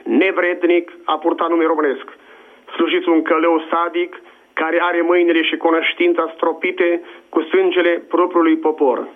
[0.04, 2.08] nevrednic a purta nume românesc,
[2.76, 4.22] slujiți un călău sadic
[4.62, 9.08] care are mâinile și conăștința stropite cu sângele propriului popor.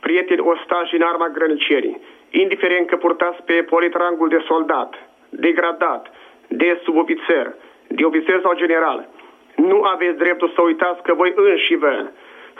[0.00, 4.90] Prieteni ostași în arma grănicerii, indiferent că purtați pe polit rangul de soldat,
[5.28, 6.02] degradat,
[6.48, 7.54] de subofițer,
[7.86, 9.08] de ofițer sau general,
[9.56, 12.10] nu aveți dreptul să uitați că voi înși vă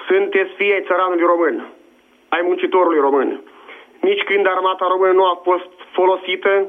[0.06, 1.66] sunteți fii ai țăranului român,
[2.28, 3.40] ai muncitorului român.
[4.00, 6.68] Nici când armata română nu a fost folosită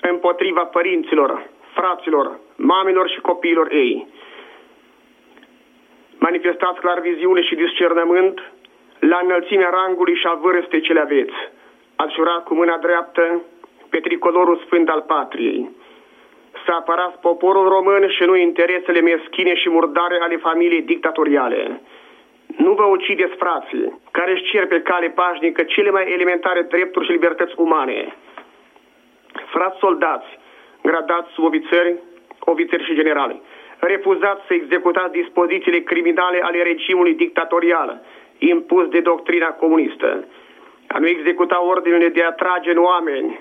[0.00, 4.06] împotriva părinților, fraților, mamilor și copiilor ei
[6.28, 8.36] manifestați clar viziune și discernământ
[9.12, 11.38] la înălțimea rangului și a vârstei ce le aveți.
[11.96, 13.24] Ați jurat cu mâna dreaptă
[13.90, 15.70] pe tricolorul sfânt al patriei.
[16.64, 21.80] Să apărați poporul român și nu interesele meschine și murdare ale familiei dictatoriale.
[22.64, 27.12] Nu vă ucideți frații, care își cer pe cale pașnică cele mai elementare drepturi și
[27.12, 28.16] libertăți umane.
[29.52, 30.28] Frați soldați,
[30.82, 31.94] gradați sub ofițeri,
[32.38, 33.42] ofițeri și generali,
[33.78, 38.00] refuzați să executați dispozițiile criminale ale regimului dictatorial
[38.38, 40.24] impus de doctrina comunistă.
[40.88, 43.40] A nu executa ordinele de a trage în oameni,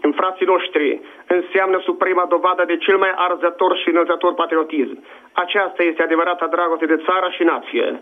[0.00, 5.04] în frații noștri, înseamnă suprema dovadă de cel mai arzător și înălțător patriotism.
[5.32, 8.00] Aceasta este adevărata dragoste de țară și nație.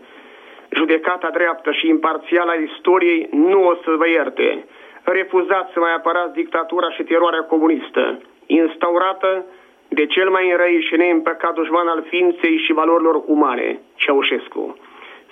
[0.70, 4.64] Judecata dreaptă și imparțială a istoriei nu o să vă ierte.
[5.02, 9.44] Refuzați să mai apărați dictatura și teroarea comunistă, instaurată
[9.88, 14.76] de cel mai înrăi și neîmpăcat dușman al ființei și valorilor umane, Ceaușescu.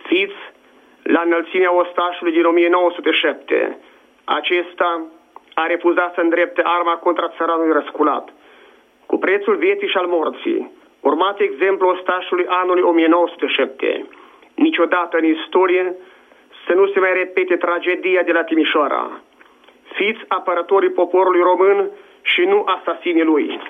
[0.06, 0.40] Fiți
[1.02, 3.78] la înălțimea ostașului din 1907.
[4.24, 5.06] Acesta
[5.54, 8.32] a refuzat să îndrepte arma contra țăranului răsculat.
[9.06, 14.06] Cu prețul vieții și al morții, urmat exemplu ostașului anului 1907.
[14.54, 15.94] Niciodată în istorie
[16.66, 19.20] să nu se mai repete tragedia de la Timișoara.
[19.94, 21.90] Fiți apărătorii poporului român
[22.22, 23.60] și nu asasinii lui.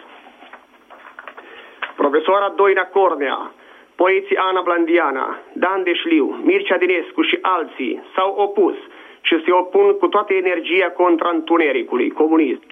[1.97, 3.53] Profesoara Doina Cornea,
[3.95, 8.75] poeții Ana Blandiana, Dan Deșliu, Mircea Dinescu și alții s-au opus
[9.21, 12.63] și se opun cu toată energia contra întunericului comunist.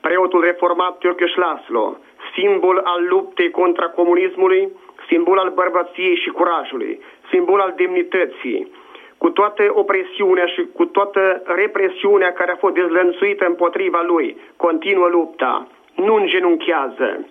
[0.00, 1.96] Preotul reformat Tiocheș Laslo,
[2.34, 4.68] simbol al luptei contra comunismului,
[5.08, 7.00] simbol al bărbăției și curajului,
[7.30, 8.72] simbol al demnității,
[9.18, 15.66] cu toată opresiunea și cu toată represiunea care a fost dezlănțuită împotriva lui, continuă lupta,
[15.94, 17.26] nu îngenunchează.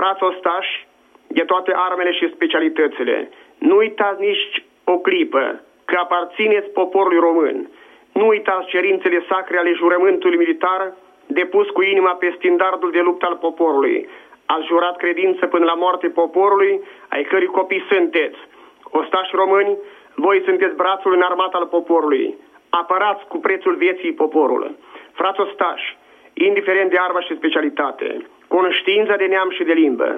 [0.00, 0.86] Frați ostași,
[1.26, 7.70] de toate armele și specialitățile, nu uitați nici o clipă că aparțineți poporului român.
[8.12, 10.92] Nu uitați cerințele sacre ale jurământului militar
[11.26, 14.08] depus cu inima pe standardul de luptă al poporului.
[14.46, 18.38] Ați jurat credință până la moarte poporului, ai cărui copii sunteți.
[18.82, 19.78] Ostași români,
[20.14, 22.36] voi sunteți brațul în armata al poporului.
[22.70, 24.76] Apărați cu prețul vieții poporul.
[25.12, 25.96] Frați ostași,
[26.32, 30.10] indiferent de armă și specialitate, conștiința de neam și de limbă,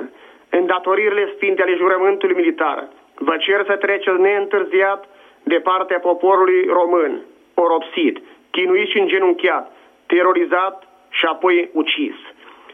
[0.51, 5.01] îndatoririle sfinte ale jurământului militar, vă cer să treceți neîntârziat
[5.42, 7.12] de partea poporului român,
[7.55, 8.16] oropsit,
[8.51, 9.73] chinuit și îngenunchiat,
[10.07, 10.77] terorizat
[11.11, 12.16] și apoi ucis.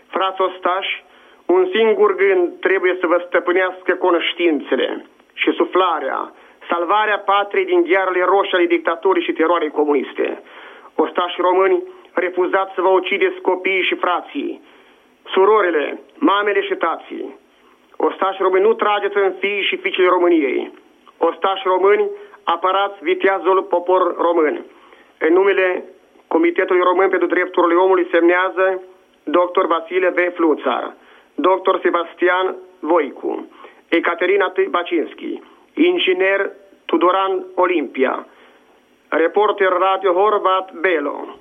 [0.07, 1.05] Frați ostași,
[1.47, 6.33] un singur gând trebuie să vă stăpânească conștiințele și suflarea,
[6.71, 10.43] salvarea patriei din ghearele roșii ale dictaturii și teroarei comuniste.
[10.95, 14.61] Ostași români, refuzați să vă ucideți copiii și frații,
[15.33, 17.37] surorile, mamele și tații.
[17.97, 20.73] Ostași români, nu trageți în fii și fiicele României.
[21.19, 22.11] Ostași români,
[22.45, 24.65] apărați viteazul popor român.
[25.19, 25.85] În numele
[26.29, 28.83] Comitetului Român pentru Drepturile Omului semnează
[29.23, 29.65] dr.
[29.67, 30.35] Vasile V.
[30.35, 30.95] Fluțar,
[31.35, 31.75] dr.
[31.83, 33.49] Sebastian Voicu,
[33.89, 34.67] Ecaterina T.
[34.69, 35.43] Bacinski,
[35.75, 36.51] inginer
[36.85, 38.27] Tudoran Olimpia,
[39.09, 41.37] reporter Radio Horvat Belo.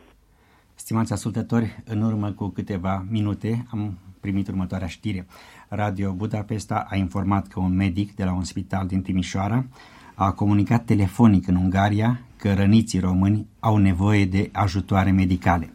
[0.80, 5.28] Stimați ascultători, în urmă cu câteva minute am primit următoarea știre.
[5.68, 9.66] Radio Budapesta a informat că un medic de la un spital din Timișoara
[10.14, 15.74] a comunicat telefonic în Ungaria că răniții români au nevoie de ajutoare medicale.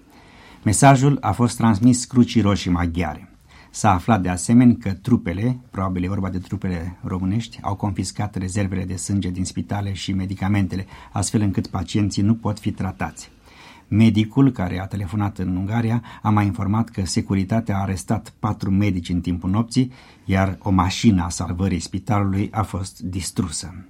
[0.64, 3.28] Mesajul a fost transmis Crucii Roșii Maghiare.
[3.70, 8.84] S-a aflat de asemenea că trupele, probabil e vorba de trupele românești, au confiscat rezervele
[8.84, 13.30] de sânge din spitale și medicamentele, astfel încât pacienții nu pot fi tratați.
[13.94, 19.08] Medicul care a telefonat în Ungaria a mai informat că securitatea a arestat patru medici
[19.08, 19.92] în timpul nopții,
[20.24, 23.84] iar o mașină a salvării spitalului a fost distrusă.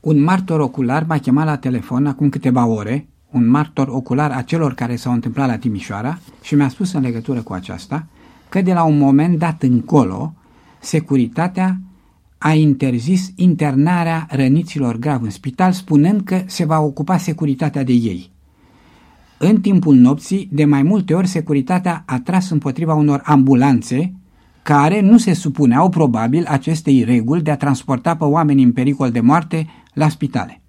[0.00, 4.74] Un martor ocular m-a chemat la telefon acum câteva ore, un martor ocular a celor
[4.74, 8.06] care s-au întâmplat la Timișoara și mi-a spus în legătură cu aceasta
[8.48, 10.34] că de la un moment dat încolo,
[10.80, 11.80] securitatea
[12.44, 18.30] a interzis internarea răniților grav în spital, spunând că se va ocupa securitatea de ei.
[19.38, 24.12] În timpul nopții, de mai multe ori, securitatea a tras împotriva unor ambulanțe
[24.62, 29.20] care nu se supuneau probabil acestei reguli de a transporta pe oameni în pericol de
[29.20, 30.60] moarte la spitale.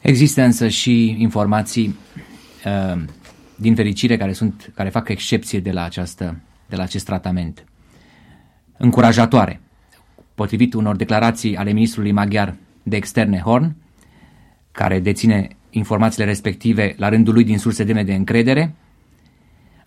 [0.00, 1.94] Există însă și informații
[2.64, 3.02] uh,
[3.56, 7.64] din fericire care, sunt, care fac excepție de la, această, de la acest tratament.
[8.76, 9.60] Încurajatoare.
[10.34, 13.76] Potrivit unor declarații ale ministrului maghiar de externe Horn,
[14.72, 18.74] care deține informațiile respective la rândul lui din surse demne de încredere,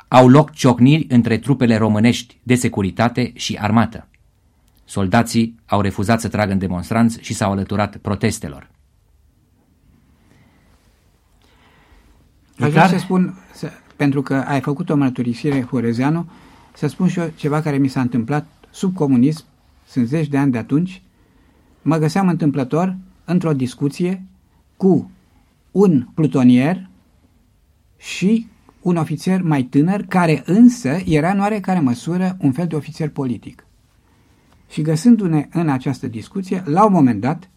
[0.07, 4.07] au loc ciocniri între trupele românești de securitate și armată.
[4.85, 8.69] Soldații au refuzat să tragă în demonstranți și s-au alăturat protestelor.
[12.59, 16.29] Aș vrea să spun, să, pentru că ai făcut o mărturisire, Horezeanu,
[16.73, 19.45] să spun și eu ceva care mi s-a întâmplat sub comunism,
[19.85, 21.01] sunt zeci de ani de atunci,
[21.81, 24.23] mă găseam întâmplător într-o discuție
[24.77, 25.11] cu
[25.71, 26.89] un plutonier
[27.97, 28.47] și
[28.81, 33.63] un ofițer mai tânăr, care însă era în oarecare măsură un fel de ofițer politic.
[34.69, 37.49] Și găsându-ne în această discuție, la un moment dat,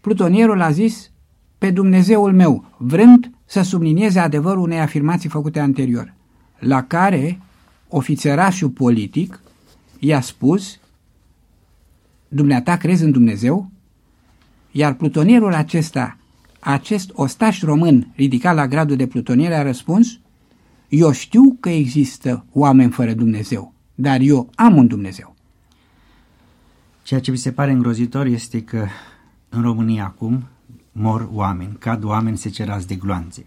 [0.00, 1.10] plutonierul a zis
[1.58, 6.14] pe Dumnezeul meu, vrând să sublinieze adevărul unei afirmații făcute anterior,
[6.58, 7.40] la care
[7.88, 9.40] ofițerașul politic
[9.98, 10.78] i-a spus
[12.28, 13.70] Dumneata crezi în Dumnezeu?
[14.70, 16.16] Iar plutonierul acesta,
[16.60, 20.18] acest ostaș român ridicat la gradul de plutoniere a răspuns
[20.88, 25.34] Eu știu că există oameni fără Dumnezeu, dar eu am un Dumnezeu.
[27.02, 28.86] Ceea ce mi se pare îngrozitor este că
[29.48, 30.44] în România acum
[30.92, 33.46] mor oameni, cad oameni secerați de gloanțe.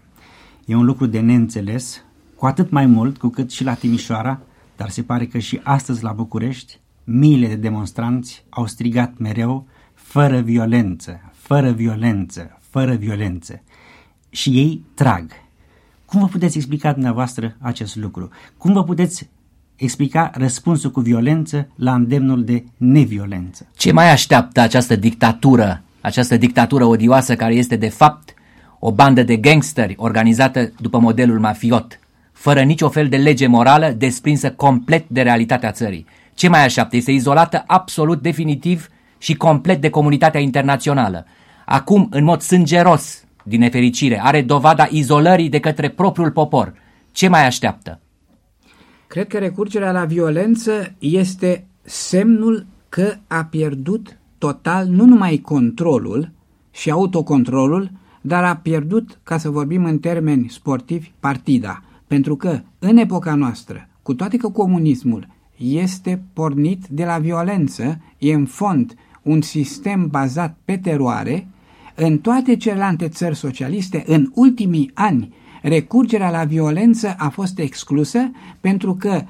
[0.66, 2.04] E un lucru de neînțeles,
[2.36, 4.40] cu atât mai mult cu cât și la Timișoara,
[4.82, 10.40] dar se pare că și astăzi la București, miile de demonstranți au strigat mereu fără
[10.40, 13.62] violență, fără violență, fără violență.
[14.30, 15.30] Și ei trag.
[16.04, 18.28] Cum vă puteți explica dumneavoastră acest lucru?
[18.56, 19.28] Cum vă puteți
[19.76, 23.68] explica răspunsul cu violență la îndemnul de neviolență?
[23.76, 28.34] Ce mai așteaptă această dictatură, această dictatură odioasă care este de fapt
[28.78, 32.00] o bandă de gangsteri organizată după modelul mafiot,
[32.42, 36.06] fără nicio fel de lege morală, desprinsă complet de realitatea țării.
[36.34, 36.96] Ce mai așteaptă?
[36.96, 38.88] Este izolată absolut, definitiv
[39.18, 41.26] și complet de comunitatea internațională.
[41.66, 46.74] Acum, în mod sângeros, din nefericire, are dovada izolării de către propriul popor.
[47.12, 48.00] Ce mai așteaptă?
[49.06, 56.30] Cred că recurgerea la violență este semnul că a pierdut total nu numai controlul
[56.70, 57.90] și autocontrolul,
[58.20, 61.82] dar a pierdut, ca să vorbim în termeni sportivi, partida.
[62.12, 68.32] Pentru că în epoca noastră, cu toate că comunismul este pornit de la violență, e
[68.32, 71.48] în fond un sistem bazat pe teroare,
[71.94, 78.94] în toate celelalte țări socialiste, în ultimii ani, recurgerea la violență a fost exclusă pentru
[78.94, 79.22] că,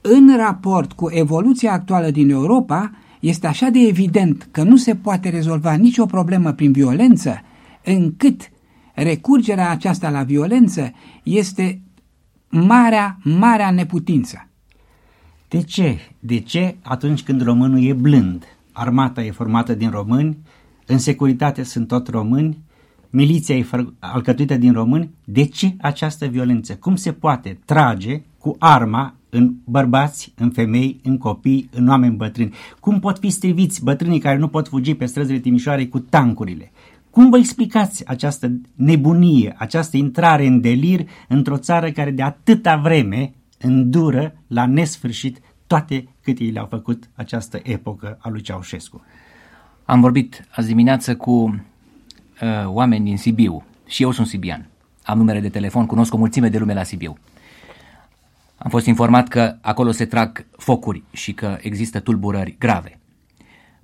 [0.00, 5.28] în raport cu evoluția actuală din Europa, este așa de evident că nu se poate
[5.28, 7.40] rezolva nicio problemă prin violență,
[7.84, 8.50] încât
[8.94, 11.83] recurgerea aceasta la violență este
[12.54, 14.48] marea, marea neputință.
[15.48, 15.98] De ce?
[16.18, 18.44] De ce atunci când românul e blând?
[18.72, 20.38] Armata e formată din români,
[20.86, 22.58] în securitate sunt tot români,
[23.10, 23.66] miliția e
[23.98, 25.10] alcătuită din români.
[25.24, 26.74] De ce această violență?
[26.74, 32.54] Cum se poate trage cu arma în bărbați, în femei, în copii, în oameni bătrâni?
[32.80, 36.72] Cum pot fi striviți bătrânii care nu pot fugi pe străzile Timișoarei cu tancurile?
[37.14, 43.32] Cum vă explicați această nebunie, această intrare în delir într-o țară care de atâta vreme
[43.58, 49.04] îndură la nesfârșit toate cât ei le-au făcut această epocă a lui Ceaușescu?
[49.84, 51.58] Am vorbit azi dimineață cu uh,
[52.66, 54.68] oameni din Sibiu și eu sunt sibian.
[55.02, 57.16] Am numere de telefon, cunosc o mulțime de lume la Sibiu.
[58.56, 62.98] Am fost informat că acolo se trag focuri și că există tulburări grave.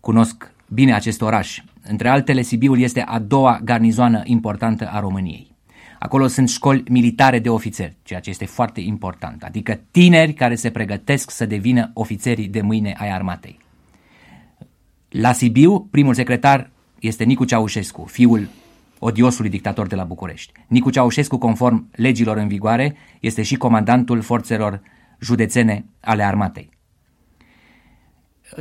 [0.00, 1.62] Cunosc bine acest oraș.
[1.82, 5.56] Între altele, Sibiul este a doua garnizoană importantă a României.
[5.98, 10.70] Acolo sunt școli militare de ofițeri, ceea ce este foarte important, adică tineri care se
[10.70, 13.58] pregătesc să devină ofițerii de mâine ai armatei.
[15.08, 18.48] La Sibiu, primul secretar este Nicu Ceaușescu, fiul
[18.98, 20.52] odiosului dictator de la București.
[20.66, 24.82] Nicu Ceaușescu, conform legilor în vigoare, este și comandantul forțelor
[25.20, 26.70] județene ale armatei.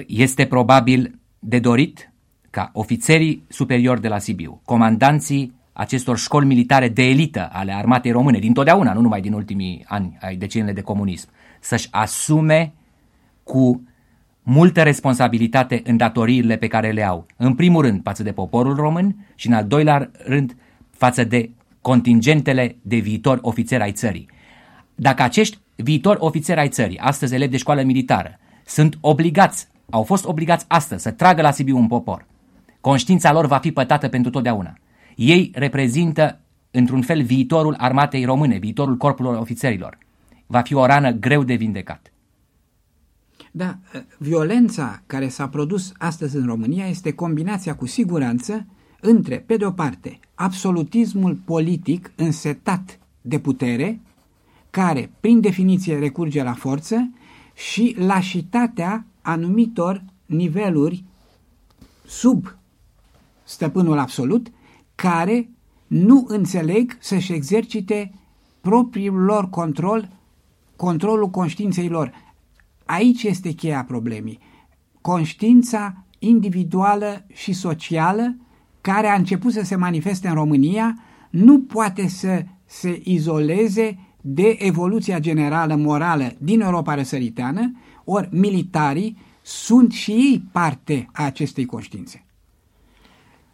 [0.07, 2.11] Este probabil de dorit
[2.49, 8.39] ca ofițerii superiori de la Sibiu, comandanții acestor școli militare de elită ale armatei române,
[8.39, 11.29] din totdeauna, nu numai din ultimii ani ai deceniile de comunism,
[11.59, 12.73] să-și asume
[13.43, 13.83] cu
[14.43, 17.25] multă responsabilitate în datoriile pe care le au.
[17.37, 20.55] În primul rând față de poporul român și în al doilea rând
[20.89, 21.49] față de
[21.81, 24.29] contingentele de viitori ofițeri ai țării.
[24.95, 30.25] Dacă acești viitori ofițeri ai țării, astăzi elevi de școală militară, sunt obligați, au fost
[30.25, 32.25] obligați astăzi să tragă la Sibiu un popor,
[32.81, 34.73] conștiința lor va fi pătată pentru totdeauna.
[35.15, 36.39] Ei reprezintă,
[36.71, 39.97] într-un fel, viitorul armatei române, viitorul corpului ofițerilor.
[40.45, 42.11] Va fi o rană greu de vindecat.
[43.51, 43.77] Da,
[44.17, 48.65] violența care s-a produs astăzi în România este combinația cu siguranță
[49.01, 53.99] între, pe de o parte, absolutismul politic însetat de putere,
[54.69, 57.09] care, prin definiție, recurge la forță,
[57.53, 61.03] și lașitatea anumitor niveluri
[62.05, 62.57] sub
[63.43, 64.51] stăpânul absolut,
[64.95, 65.49] care
[65.87, 68.11] nu înțeleg să-și exercite
[68.61, 70.09] propriul lor control,
[70.75, 72.11] controlul conștiinței lor.
[72.85, 74.39] Aici este cheia problemei.
[75.01, 78.35] Conștiința individuală și socială
[78.81, 85.19] care a început să se manifeste în România nu poate să se izoleze de evoluția
[85.19, 87.71] generală morală din Europa răsăriteană,
[88.09, 92.23] ori militarii sunt și ei parte a acestei conștiințe.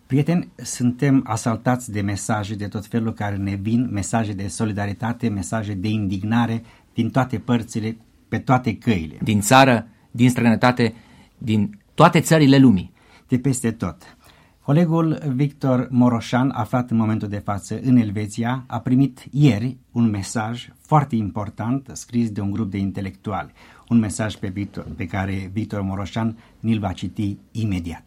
[0.06, 5.74] Prieteni, suntem asaltați de mesaje de tot felul care ne vin, mesaje de solidaritate, mesaje
[5.74, 7.98] de indignare din toate părțile,
[8.28, 9.18] pe toate căile.
[9.22, 10.94] Din țară, din străinătate,
[11.38, 12.94] din toate țările lumii.
[13.28, 14.18] De peste tot.
[14.62, 20.68] Colegul Victor Moroșan, aflat în momentul de față în Elveția, a primit ieri un mesaj
[20.82, 23.52] foarte important scris de un grup de intelectuali.
[23.90, 26.30] Un mesaj pe, Victor, pe care Victor Moroșan
[26.62, 28.06] ni-l va citi imediat.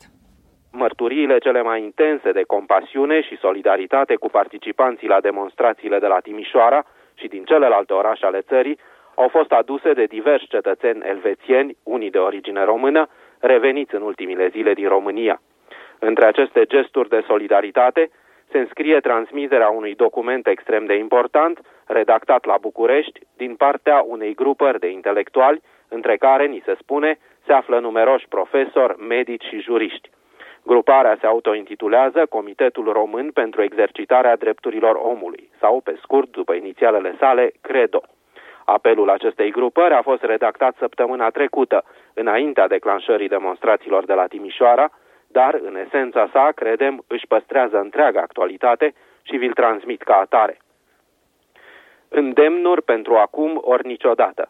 [0.73, 6.85] Mărturiile cele mai intense de compasiune și solidaritate cu participanții la demonstrațiile de la Timișoara
[7.15, 8.79] și din celelalte orașe ale țării
[9.15, 13.09] au fost aduse de diversi cetățeni elvețieni, unii de origine română,
[13.39, 15.43] reveniți în ultimile zile din România.
[15.99, 18.11] Între aceste gesturi de solidaritate
[18.51, 24.81] se înscrie transmiterea unui document extrem de important, redactat la București, din partea unei grupări
[24.81, 30.11] de intelectuali, între care, ni se spune, se află numeroși profesori, medici și juriști.
[30.63, 37.53] Gruparea se autointitulează Comitetul Român pentru Exercitarea Drepturilor Omului, sau, pe scurt, după inițialele sale,
[37.61, 38.03] CREDO.
[38.65, 41.85] Apelul acestei grupări a fost redactat săptămâna trecută,
[42.15, 44.91] înaintea declanșării demonstrațiilor de la Timișoara,
[45.27, 50.59] dar, în esența sa, credem, își păstrează întreaga actualitate și vi-l transmit ca atare.
[52.09, 54.49] Îndemnuri pentru acum ori niciodată.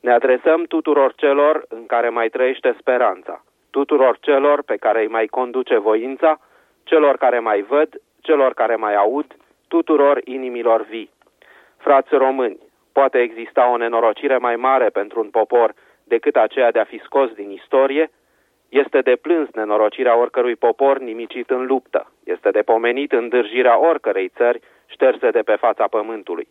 [0.00, 5.26] Ne adresăm tuturor celor în care mai trăiește speranța, tuturor celor pe care îi mai
[5.26, 6.40] conduce voința,
[6.84, 9.36] celor care mai văd, celor care mai aud,
[9.68, 11.10] tuturor inimilor vii.
[11.76, 12.58] Frați români,
[12.92, 15.74] poate exista o nenorocire mai mare pentru un popor
[16.04, 18.10] decât aceea de a fi scos din istorie,
[18.68, 24.60] este de plâns nenorocirea oricărui popor nimicit în luptă, este de pomenit îndârjirea oricărei țări
[24.86, 26.48] șterse de pe fața pământului.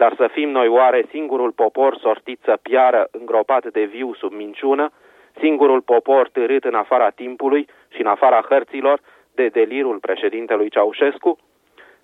[0.00, 4.90] Dar să fim noi oare singurul popor sortit să piară îngropat de viu sub minciună,
[5.38, 9.00] singurul popor târât în afara timpului și în afara hărților
[9.34, 11.38] de delirul președintelui Ceaușescu?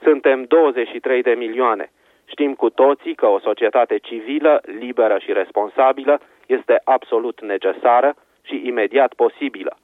[0.03, 1.91] Suntem 23 de milioane.
[2.25, 9.15] Știm cu toții că o societate civilă, liberă și responsabilă este absolut necesară și imediat
[9.15, 9.77] posibilă.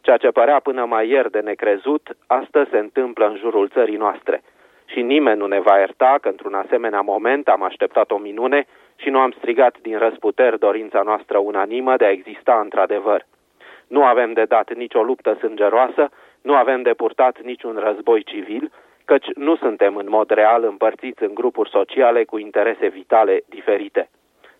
[0.00, 4.42] Ceea ce părea până mai ieri de necrezut, astăzi se întâmplă în jurul țării noastre.
[4.84, 8.66] Și nimeni nu ne va ierta că într-un asemenea moment am așteptat o minune
[8.96, 13.26] și nu am strigat din răsputeri dorința noastră unanimă de a exista într-adevăr.
[13.86, 16.10] Nu avem de dat nicio luptă sângeroasă,
[16.42, 18.72] nu avem de purtat niciun război civil,
[19.04, 24.08] căci nu suntem în mod real împărțiți în grupuri sociale cu interese vitale diferite.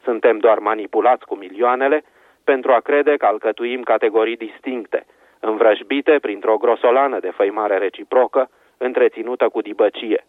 [0.02, 2.04] Suntem doar manipulați cu milioanele
[2.44, 5.06] pentru a crede că alcătuim categorii distincte,
[5.40, 8.50] învrăjbite printr-o grosolană de făimare reciprocă,
[8.82, 10.24] întreținută cu dibăcie.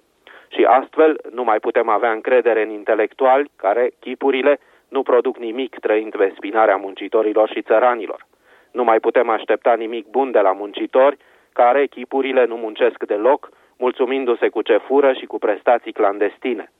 [0.47, 6.15] Și astfel nu mai putem avea încredere în intelectuali care, chipurile, nu produc nimic trăind
[6.15, 8.25] pe spinarea muncitorilor și țăranilor.
[8.71, 11.17] Nu mai putem aștepta nimic bun de la muncitori
[11.53, 16.71] care, chipurile, nu muncesc deloc, mulțumindu-se cu ce fură și cu prestații clandestine.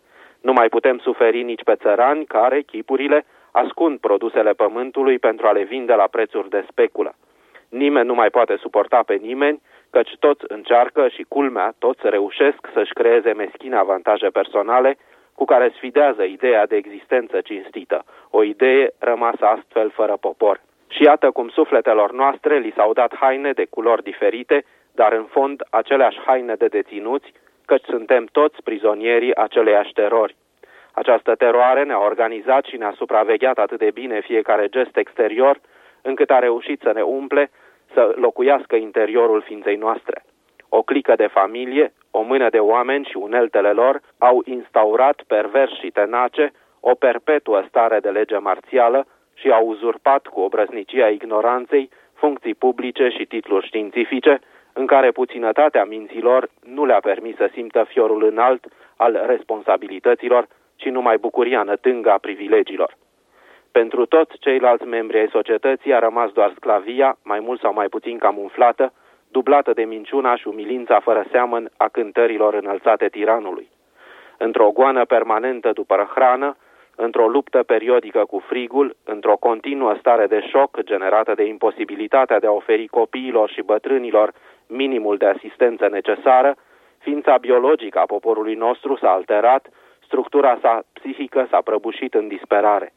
[0.41, 5.63] Nu mai putem suferi nici pe țărani care, chipurile, ascund produsele pământului pentru a le
[5.63, 7.15] vinde la prețuri de speculă.
[7.69, 9.61] Nimeni nu mai poate suporta pe nimeni,
[9.95, 14.97] căci toți încearcă și culmea, toți reușesc să-și creeze meschine avantaje personale
[15.35, 20.61] cu care sfidează ideea de existență cinstită, o idee rămasă astfel fără popor.
[20.87, 25.63] Și iată cum sufletelor noastre li s-au dat haine de culori diferite, dar în fond
[25.69, 27.33] aceleași haine de deținuți,
[27.65, 30.35] căci suntem toți prizonierii aceleiași terori.
[30.91, 35.59] Această teroare ne-a organizat și ne-a supravegheat atât de bine fiecare gest exterior,
[36.01, 37.51] încât a reușit să ne umple,
[37.93, 40.23] să locuiască interiorul ființei noastre.
[40.69, 45.91] O clică de familie, o mână de oameni și uneltele lor au instaurat pervers și
[45.91, 53.07] tenace o perpetuă stare de lege marțială și au uzurpat cu obrăznicia ignoranței funcții publice
[53.09, 54.39] și titluri științifice,
[54.73, 58.65] în care puținătatea minților nu le-a permis să simtă fiorul înalt
[58.95, 62.97] al responsabilităților ci numai bucuria nătângă a privilegiilor.
[63.79, 68.17] Pentru toți ceilalți membri ai societății a rămas doar sclavia, mai mult sau mai puțin
[68.17, 68.93] camuflată,
[69.31, 73.67] dublată de minciuna și umilința fără seamăn a cântărilor înălțate tiranului.
[74.37, 76.57] Într-o goană permanentă după hrană,
[76.95, 82.51] într-o luptă periodică cu frigul, într-o continuă stare de șoc generată de imposibilitatea de a
[82.51, 84.33] oferi copiilor și bătrânilor
[84.67, 86.55] minimul de asistență necesară,
[86.97, 89.69] ființa biologică a poporului nostru s-a alterat
[89.99, 92.93] structura sa psihică s-a prăbușit în disperare.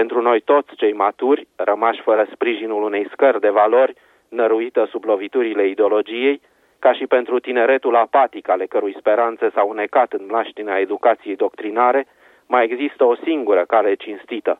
[0.00, 3.94] Pentru noi toți cei maturi, rămași fără sprijinul unei scări de valori,
[4.28, 6.40] năruită sub loviturile ideologiei,
[6.78, 12.06] ca și pentru tineretul apatic ale cărui speranțe s-au unecat în mlaștina educației doctrinare,
[12.46, 14.58] mai există o singură cale cinstită,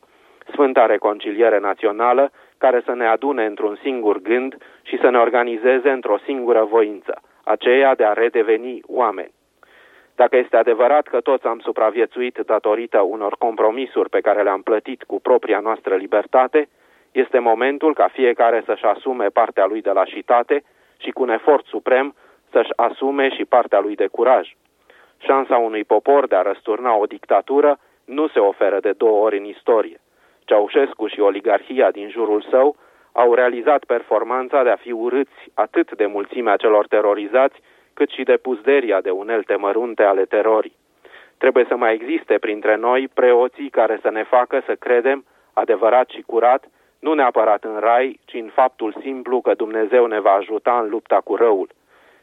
[0.52, 6.18] Sfânta Reconciliere Națională, care să ne adune într-un singur gând și să ne organizeze într-o
[6.24, 9.37] singură voință, aceea de a redeveni oameni.
[10.22, 15.20] Dacă este adevărat că toți am supraviețuit datorită unor compromisuri pe care le-am plătit cu
[15.20, 16.68] propria noastră libertate,
[17.12, 20.62] este momentul ca fiecare să-și asume partea lui de lașitate
[20.96, 22.14] și cu un efort suprem
[22.50, 24.54] să-și asume și partea lui de curaj.
[25.18, 29.44] Șansa unui popor de a răsturna o dictatură nu se oferă de două ori în
[29.44, 30.00] istorie.
[30.44, 32.76] Ceaușescu și oligarhia din jurul său
[33.12, 37.60] au realizat performanța de a fi urâți atât de mulțimea celor terorizați,
[37.98, 40.76] cât și de puzderia de unelte mărunte ale terorii.
[41.38, 46.22] Trebuie să mai existe printre noi preoții care să ne facă să credem, adevărat și
[46.26, 46.62] curat,
[46.98, 51.20] nu neapărat în rai, ci în faptul simplu că Dumnezeu ne va ajuta în lupta
[51.24, 51.68] cu răul.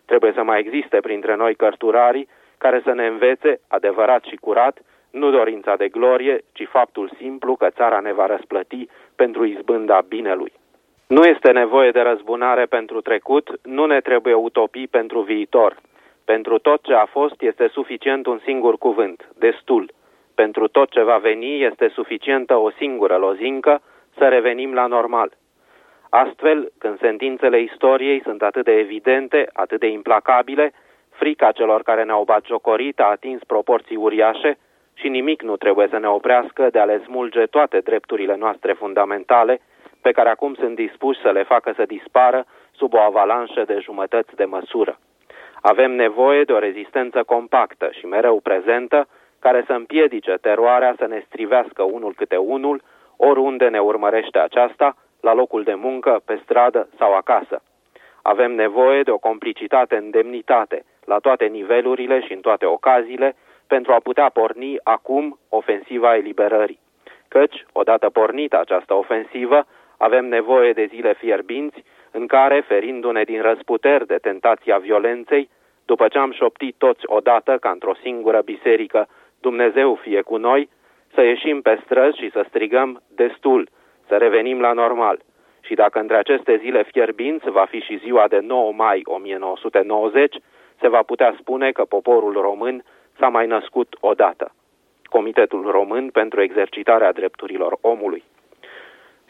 [0.05, 5.31] Trebuie să mai existe printre noi cărturarii care să ne învețe, adevărat și curat, nu
[5.31, 10.53] dorința de glorie, ci faptul simplu că țara ne va răsplăti pentru izbânda binelui.
[11.07, 15.75] Nu este nevoie de răzbunare pentru trecut, nu ne trebuie utopii pentru viitor.
[16.25, 19.91] Pentru tot ce a fost este suficient un singur cuvânt, destul.
[20.35, 23.81] Pentru tot ce va veni este suficientă o singură lozincă,
[24.17, 25.31] să revenim la normal.
[26.09, 30.73] Astfel, când sentințele istoriei sunt atât de evidente, atât de implacabile,
[31.09, 34.57] frica celor care ne-au batjocorit a atins proporții uriașe
[34.93, 39.61] și nimic nu trebuie să ne oprească de a le smulge toate drepturile noastre fundamentale,
[40.05, 44.35] pe care acum sunt dispuși să le facă să dispară sub o avalanșă de jumătăți
[44.35, 44.99] de măsură.
[45.61, 49.07] Avem nevoie de o rezistență compactă și mereu prezentă,
[49.39, 52.81] care să împiedice teroarea să ne strivească unul câte unul,
[53.17, 57.61] oriunde ne urmărește aceasta, la locul de muncă, pe stradă sau acasă.
[58.21, 63.35] Avem nevoie de o complicitate în demnitate, la toate nivelurile și în toate ocaziile,
[63.67, 66.79] pentru a putea porni acum ofensiva eliberării.
[67.27, 69.65] Căci, odată pornită această ofensivă,
[69.97, 75.49] avem nevoie de zile fierbinți în care, ferindu-ne din răsputeri de tentația violenței,
[75.85, 79.07] după ce am șoptit toți odată ca într-o singură biserică,
[79.39, 80.69] Dumnezeu fie cu noi,
[81.13, 83.69] să ieșim pe străzi și să strigăm destul,
[84.07, 85.19] să revenim la normal.
[85.61, 90.35] Și dacă între aceste zile fierbinți va fi și ziua de 9 mai 1990,
[90.79, 92.83] se va putea spune că poporul român
[93.17, 94.51] s-a mai născut odată.
[95.03, 98.23] Comitetul Român pentru exercitarea drepturilor omului.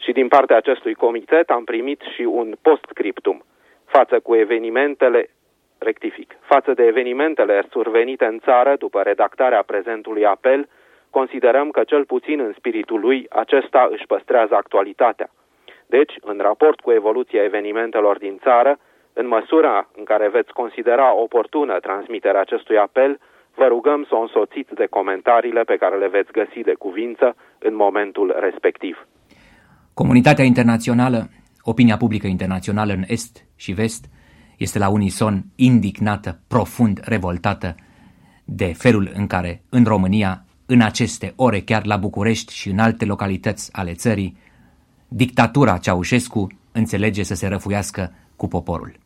[0.06, 3.44] Și din partea acestui comitet am primit și un postscriptum
[3.84, 5.30] față cu evenimentele
[5.78, 10.68] rectific, față de evenimentele survenite în țară după redactarea prezentului apel,
[11.10, 15.28] considerăm că cel puțin în spiritul lui acesta își păstrează actualitatea.
[15.86, 18.78] Deci, în raport cu evoluția evenimentelor din țară,
[19.12, 23.18] în măsura în care veți considera oportună transmiterea acestui apel,
[23.54, 27.74] vă rugăm să o însoțiți de comentariile pe care le veți găsi de cuvință în
[27.74, 29.06] momentul respectiv.
[29.96, 31.30] Comunitatea internațională,
[31.60, 34.08] opinia publică internațională în Est și Vest,
[34.56, 37.74] este la unison indignată, profund revoltată
[38.44, 43.04] de felul în care în România, în aceste ore, chiar la București și în alte
[43.04, 44.36] localități ale țării,
[45.08, 48.98] dictatura Ceaușescu înțelege să se răfuiască cu poporul.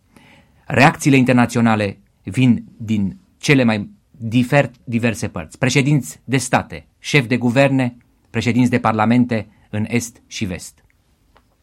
[0.66, 5.58] Reacțiile internaționale vin din cele mai difer, diverse părți.
[5.58, 7.96] Președinți de state, șefi de guverne,
[8.30, 10.79] președinți de parlamente în est și vest.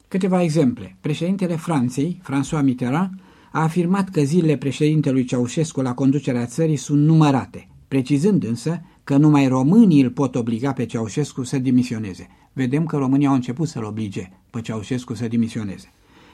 [0.07, 0.95] Câteva exemple.
[1.01, 3.19] Președintele Franței, François Mitterrand,
[3.51, 9.47] a afirmat că zilele președintelui Ceaușescu la conducerea țării sunt numărate, precizând însă că numai
[9.47, 12.27] românii îl pot obliga pe Ceaușescu să dimisioneze.
[12.53, 15.91] Vedem că România au început să-l oblige pe Ceaușescu să dimisioneze.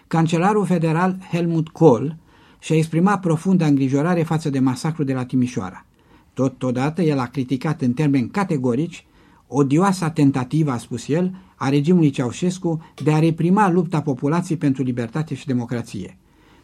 [0.07, 2.07] Cancelarul federal Helmut Kohl
[2.59, 5.85] și-a exprimat profundă îngrijorare față de masacrul de la Timișoara.
[6.33, 9.05] Totodată, el a criticat în termeni categorici
[9.55, 15.35] odioasa tentativă, a spus el, a regimului Ceaușescu de a reprima lupta populației pentru libertate
[15.35, 16.17] și democrație.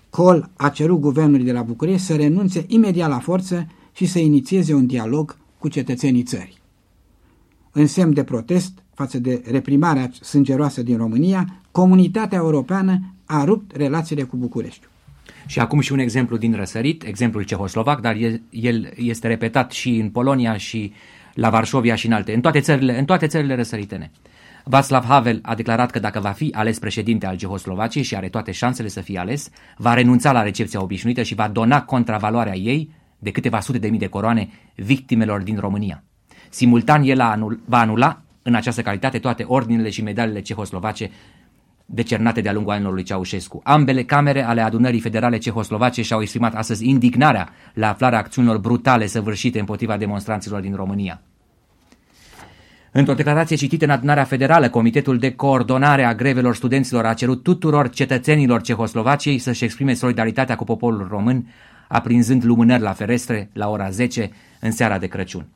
[0.09, 4.73] Col a cerut guvernului de la București să renunțe imediat la forță și să inițieze
[4.73, 6.57] un dialog cu cetățenii țării.
[7.71, 14.23] În semn de protest față de reprimarea sângeroasă din România, comunitatea europeană a rupt relațiile
[14.23, 14.87] cu București.
[15.45, 18.15] Și acum și un exemplu din răsărit, exemplul cehoslovac, dar
[18.49, 20.93] el este repetat și în Polonia și
[21.33, 24.11] la Varșovia și în alte, în toate țările, în toate țările răsăritene.
[24.63, 28.51] Václav Havel a declarat că dacă va fi ales președinte al Cehoslovaciei și are toate
[28.51, 33.31] șansele să fie ales, va renunța la recepția obișnuită și va dona contravaloarea ei de
[33.31, 36.03] câteva sute de mii de coroane victimelor din România.
[36.49, 41.09] Simultan, el anul, va anula în această calitate toate ordinele și medalele cehoslovace
[41.91, 43.61] decernate de-a lungul anilor lui Ceaușescu.
[43.63, 49.59] Ambele camere ale adunării federale cehoslovace și-au exprimat astăzi indignarea la aflarea acțiunilor brutale săvârșite
[49.59, 51.21] împotriva demonstranților din România.
[52.91, 57.89] Într-o declarație citită în adunarea federală, Comitetul de Coordonare a Grevelor Studenților a cerut tuturor
[57.89, 61.47] cetățenilor Cehoslovaciei să-și exprime solidaritatea cu poporul român,
[61.87, 65.47] aprinzând lumânări la ferestre la ora 10 în seara de Crăciun.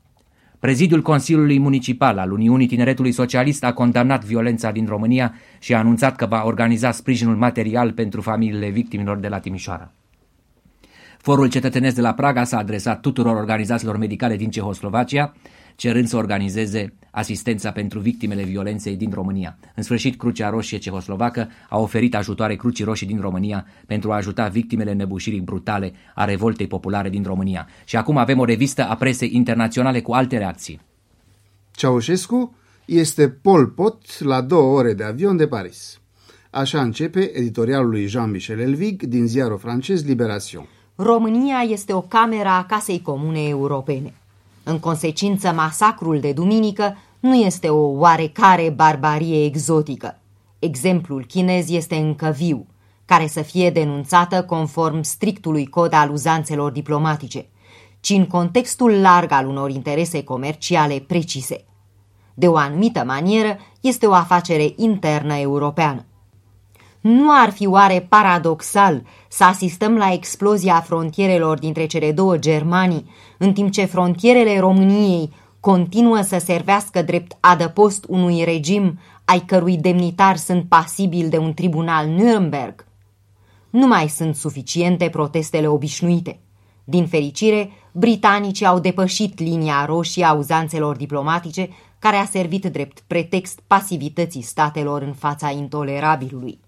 [0.64, 6.16] Prezidiul Consiliului Municipal al Uniunii Tineretului Socialist a condamnat violența din România și a anunțat
[6.16, 9.92] că va organiza sprijinul material pentru familiile victimilor de la Timișoara.
[11.18, 15.34] Forul cetățenesc de la Praga s-a adresat tuturor organizațiilor medicale din Cehoslovacia,
[15.76, 19.58] cerând să organizeze asistența pentru victimele violenței din România.
[19.76, 24.48] În sfârșit, Crucea Roșie Cehoslovacă a oferit ajutoare Crucii Roșii din România pentru a ajuta
[24.48, 27.68] victimele nebușirii brutale a revoltei populare din România.
[27.86, 30.82] Și acum avem o revistă a presei internaționale cu alte reacții.
[31.72, 32.56] Ceaușescu
[32.86, 36.02] este Pol Pot la două ore de avion de Paris.
[36.50, 40.68] Așa începe editorialul lui Jean-Michel Elvig din ziarul francez Liberation.
[40.96, 44.14] România este o cameră a Casei Comune Europene.
[44.64, 50.20] În consecință, masacrul de duminică nu este o oarecare barbarie exotică.
[50.60, 52.68] Exemplul chinez este încă viu,
[53.06, 57.46] care să fie denunțată conform strictului cod al uzanțelor diplomatice,
[58.00, 61.66] ci în contextul larg al unor interese comerciale precise.
[62.34, 66.06] De o anumită manieră, este o afacere internă europeană.
[67.04, 73.54] Nu ar fi oare paradoxal să asistăm la explozia frontierelor dintre cele două Germanii, în
[73.54, 80.66] timp ce frontierele României continuă să servească drept adăpost unui regim ai cărui demnitari sunt
[80.68, 82.76] pasibili de un tribunal Nürnberg?
[83.70, 86.40] Nu mai sunt suficiente protestele obișnuite.
[86.84, 93.60] Din fericire, britanicii au depășit linia roșie a uzanțelor diplomatice care a servit drept pretext
[93.68, 96.63] pasivității statelor în fața intolerabilului.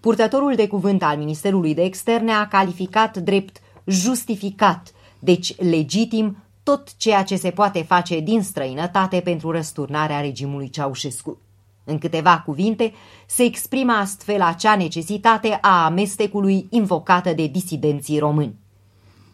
[0.00, 7.22] Purtătorul de cuvânt al Ministerului de Externe a calificat drept justificat, deci legitim, tot ceea
[7.22, 11.38] ce se poate face din străinătate pentru răsturnarea regimului Ceaușescu.
[11.84, 12.92] În câteva cuvinte,
[13.26, 18.54] se exprimă astfel acea necesitate a amestecului invocată de disidenții români.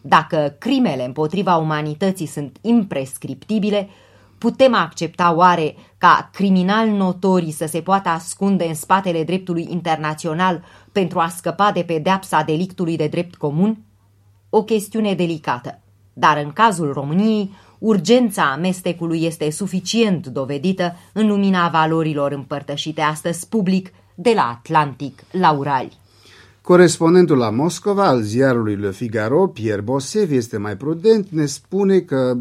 [0.01, 3.89] Dacă crimele împotriva umanității sunt imprescriptibile,
[4.45, 11.19] Putem accepta oare ca criminal notorii să se poată ascunde în spatele dreptului internațional pentru
[11.19, 13.77] a scăpa de pedeapsa delictului de drept comun?
[14.49, 15.81] O chestiune delicată,
[16.13, 23.93] dar în cazul României, urgența amestecului este suficient dovedită în lumina valorilor împărtășite astăzi public
[24.15, 25.97] de la Atlantic la Urali.
[26.65, 32.33] Corespondentul la Moscova al ziarului Le Figaro, Pierre Bosev, este mai prudent, ne spune că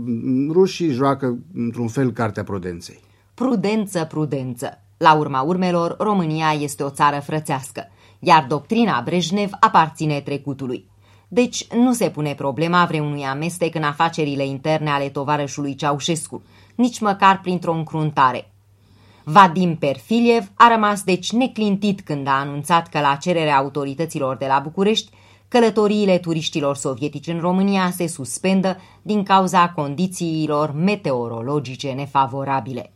[0.48, 3.00] rușii joacă într-un fel cartea prudenței.
[3.34, 4.82] Prudență, prudență.
[4.96, 7.82] La urma urmelor, România este o țară frățească,
[8.18, 10.90] iar doctrina Brejnev aparține trecutului.
[11.28, 16.42] Deci nu se pune problema vreunui amestec în afacerile interne ale tovarășului Ceaușescu,
[16.74, 18.48] nici măcar printr-o încruntare–
[19.26, 24.58] Vadim Perfiliev a rămas deci neclintit când a anunțat că la cererea autorităților de la
[24.58, 25.10] București,
[25.48, 32.92] călătoriile turiștilor sovietici în România se suspendă din cauza condițiilor meteorologice nefavorabile.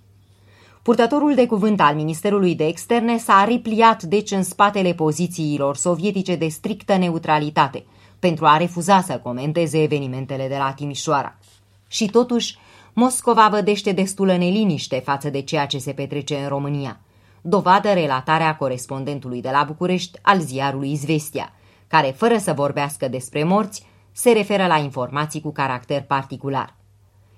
[0.82, 6.48] Purtătorul de cuvânt al Ministerului de Externe s-a repliat deci în spatele pozițiilor sovietice de
[6.48, 7.84] strictă neutralitate,
[8.18, 11.38] pentru a refuza să comenteze evenimentele de la Timișoara.
[11.88, 12.58] Și totuși,
[13.00, 17.00] Moscova vădește destulă neliniște față de ceea ce se petrece în România.
[17.40, 21.52] Dovadă relatarea corespondentului de la București al ziarului Izvestia,
[21.86, 26.74] care, fără să vorbească despre morți, se referă la informații cu caracter particular.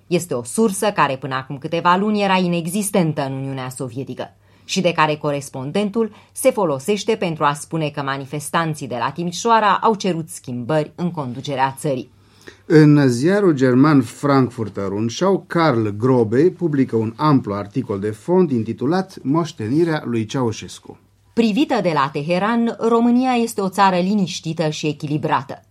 [0.06, 4.92] Este o sursă care până acum câteva luni era inexistentă în Uniunea Sovietică și de
[4.92, 10.92] care corespondentul se folosește pentru a spune că manifestanții de la Timișoara au cerut schimbări
[10.94, 12.18] în conducerea țării.
[12.66, 20.02] În ziarul german Frankfurter Rundschau, Karl Grobe publică un amplu articol de fond intitulat Moștenirea
[20.04, 20.98] lui Ceaușescu.
[21.32, 25.62] Privită de la Teheran, România este o țară liniștită și echilibrată.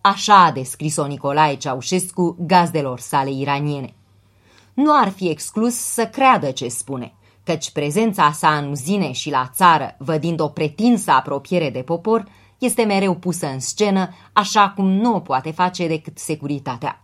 [0.00, 3.94] Așa a descris-o Nicolae Ceaușescu gazdelor sale iraniene.
[4.74, 7.14] Nu ar fi exclus să creadă ce spune,
[7.44, 12.24] căci prezența sa în uzine și la țară, vădind o pretinsă apropiere de popor,
[12.58, 17.02] este mereu pusă în scenă, așa cum nu o poate face decât securitatea.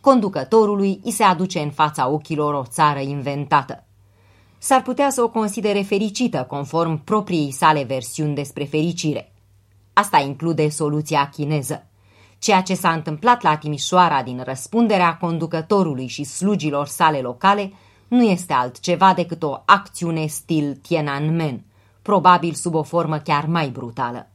[0.00, 3.84] Conducătorului îi se aduce în fața ochilor o țară inventată.
[4.58, 9.32] S-ar putea să o considere fericită conform propriei sale versiuni despre fericire.
[9.92, 11.86] Asta include soluția chineză.
[12.38, 17.72] Ceea ce s-a întâmplat la Timișoara din răspunderea conducătorului și slugilor sale locale
[18.08, 21.64] nu este altceva decât o acțiune stil Tiananmen,
[22.02, 24.30] probabil sub o formă chiar mai brutală.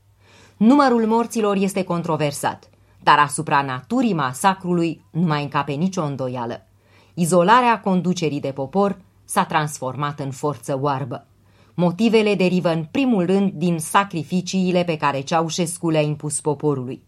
[0.58, 2.70] Numărul morților este controversat,
[3.04, 6.68] dar asupra naturii masacrului nu mai încape nicio îndoială.
[7.14, 11.28] Izolarea conducerii de popor s-a transformat în forță oarbă.
[11.74, 17.04] Motivele derivă în primul rând din sacrificiile pe care Ceaușescu le-a impus poporului.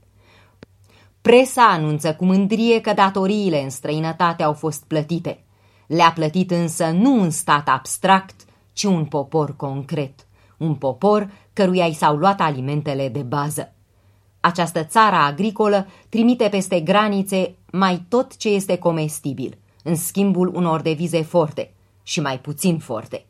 [1.22, 5.44] Presa anunță cu mândrie că datoriile în străinătate au fost plătite.
[5.88, 10.27] Le-a plătit însă nu un stat abstract, ci un popor concret
[10.58, 13.74] un popor căruia i s-au luat alimentele de bază.
[14.40, 21.22] Această țară agricolă trimite peste granițe mai tot ce este comestibil, în schimbul unor devize
[21.22, 23.26] forte și mai puțin forte.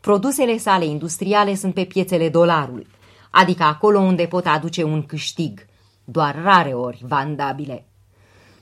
[0.00, 2.86] Produsele sale industriale sunt pe piețele dolarului,
[3.30, 5.66] adică acolo unde pot aduce un câștig,
[6.04, 7.84] doar rare ori vandabile.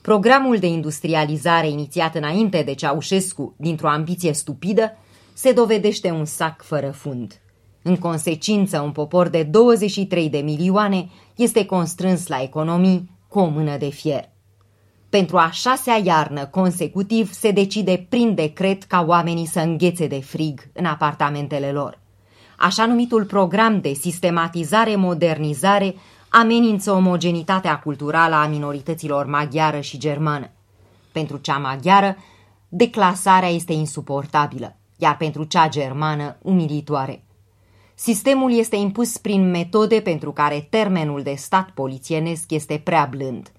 [0.00, 4.96] Programul de industrializare inițiat înainte de Ceaușescu dintr-o ambiție stupidă
[5.32, 7.40] se dovedește un sac fără fund.
[7.88, 13.76] În consecință, un popor de 23 de milioane este constrâns la economii cu o mână
[13.76, 14.28] de fier.
[15.08, 20.60] Pentru a șasea iarnă consecutiv se decide prin decret ca oamenii să înghețe de frig
[20.72, 21.98] în apartamentele lor.
[22.58, 25.94] Așa numitul program de sistematizare-modernizare
[26.28, 30.50] amenință omogenitatea culturală a minorităților maghiară și germană.
[31.12, 32.16] Pentru cea maghiară,
[32.68, 37.25] declasarea este insuportabilă, iar pentru cea germană umilitoare.
[37.98, 43.52] Sistemul este impus prin metode pentru care termenul de stat polițienesc este prea blând.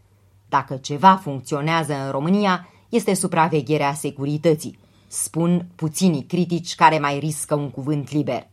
[0.50, 7.70] Dacă ceva funcționează în România, este supravegherea securității, spun puținii critici care mai riscă un
[7.70, 8.48] cuvânt liber.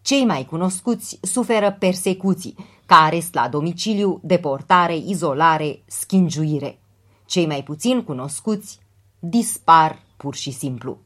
[0.00, 2.54] Cei mai cunoscuți suferă persecuții,
[2.86, 6.78] ca arest la domiciliu, deportare, izolare, schingiuire.
[7.26, 8.78] Cei mai puțin cunoscuți
[9.18, 10.98] dispar pur și simplu.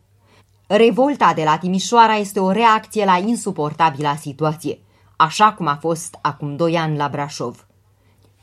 [0.66, 4.78] Revolta de la Timișoara este o reacție la insuportabila situație,
[5.16, 7.66] așa cum a fost acum doi ani la Brașov.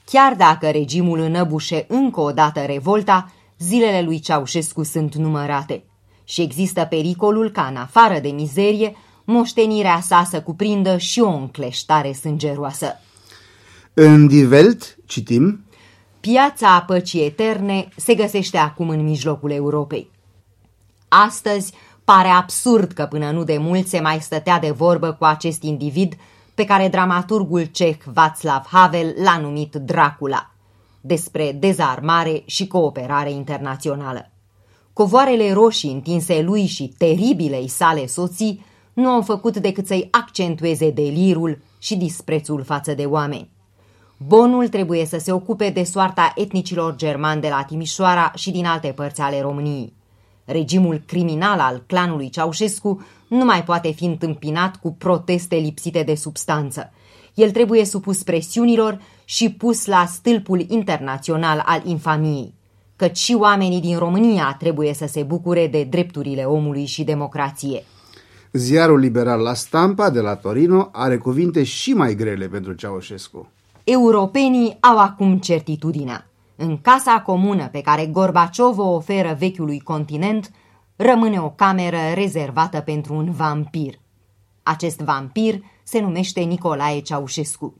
[0.06, 5.84] Chiar dacă regimul înăbușe încă o dată revolta, zilele lui Ceaușescu sunt numărate
[6.24, 12.12] și există pericolul ca, în afară de mizerie, moștenirea sa să cuprindă și o încleștare
[12.12, 13.00] sângeroasă.
[13.94, 15.66] În Die Welt citim
[16.20, 20.12] Piața a păcii eterne se găsește acum în mijlocul Europei.
[21.08, 21.74] Astăzi
[22.04, 26.14] pare absurd că până nu de mult se mai stătea de vorbă cu acest individ
[26.54, 30.52] pe care dramaturgul ceh Václav Havel l-a numit Dracula,
[31.02, 34.32] despre dezarmare și cooperare internațională.
[34.94, 41.62] Covoarele roșii întinse lui și teribilei sale soții nu au făcut decât să-i accentueze delirul
[41.80, 43.50] și disprețul față de oameni.
[44.18, 48.88] Bonul trebuie să se ocupe de soarta etnicilor germani de la Timișoara și din alte
[48.88, 49.94] părți ale României.
[50.46, 56.92] Regimul criminal al clanului Ceaușescu nu mai poate fi întâmpinat cu proteste lipsite de substanță.
[57.34, 62.54] El trebuie supus presiunilor și pus la stâlpul internațional al infamiei,
[62.96, 67.84] căci și oamenii din România trebuie să se bucure de drepturile omului și democrație.
[68.52, 73.48] Ziarul liberal La Stampa de la Torino are cuvinte și mai grele pentru Ceaușescu.
[73.84, 76.28] Europenii au acum certitudinea.
[76.56, 80.52] În casa comună pe care Gorbaciov o oferă vechiului continent,
[80.96, 83.94] rămâne o cameră rezervată pentru un vampir.
[84.64, 87.78] Acest vampir se numește Nicolae Ceaușescu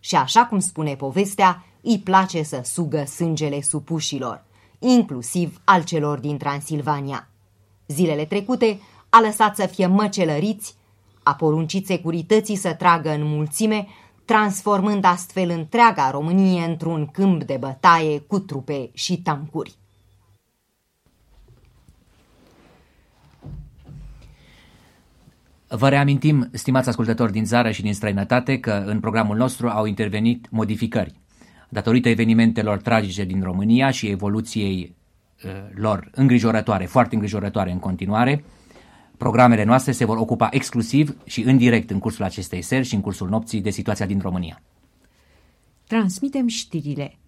[0.00, 4.44] și așa cum spune povestea, îi place să sugă sângele supușilor,
[4.78, 7.28] inclusiv al celor din Transilvania.
[7.86, 10.74] Zilele trecute a lăsat să fie măcelăriți,
[11.22, 13.86] a poruncit securității să tragă în mulțime,
[14.26, 19.74] transformând astfel întreaga Românie într-un câmp de bătaie cu trupe și tancuri.
[25.68, 30.50] Vă reamintim, stimați ascultători din țară și din străinătate, că în programul nostru au intervenit
[30.50, 31.20] modificări.
[31.68, 34.96] Datorită evenimentelor tragice din România și evoluției
[35.44, 38.44] uh, lor îngrijorătoare, foarte îngrijorătoare în continuare,
[39.16, 43.00] programele noastre se vor ocupa exclusiv și în direct în cursul acestei seri și în
[43.00, 44.62] cursul nopții de situația din România.
[45.86, 47.18] Transmitem știrile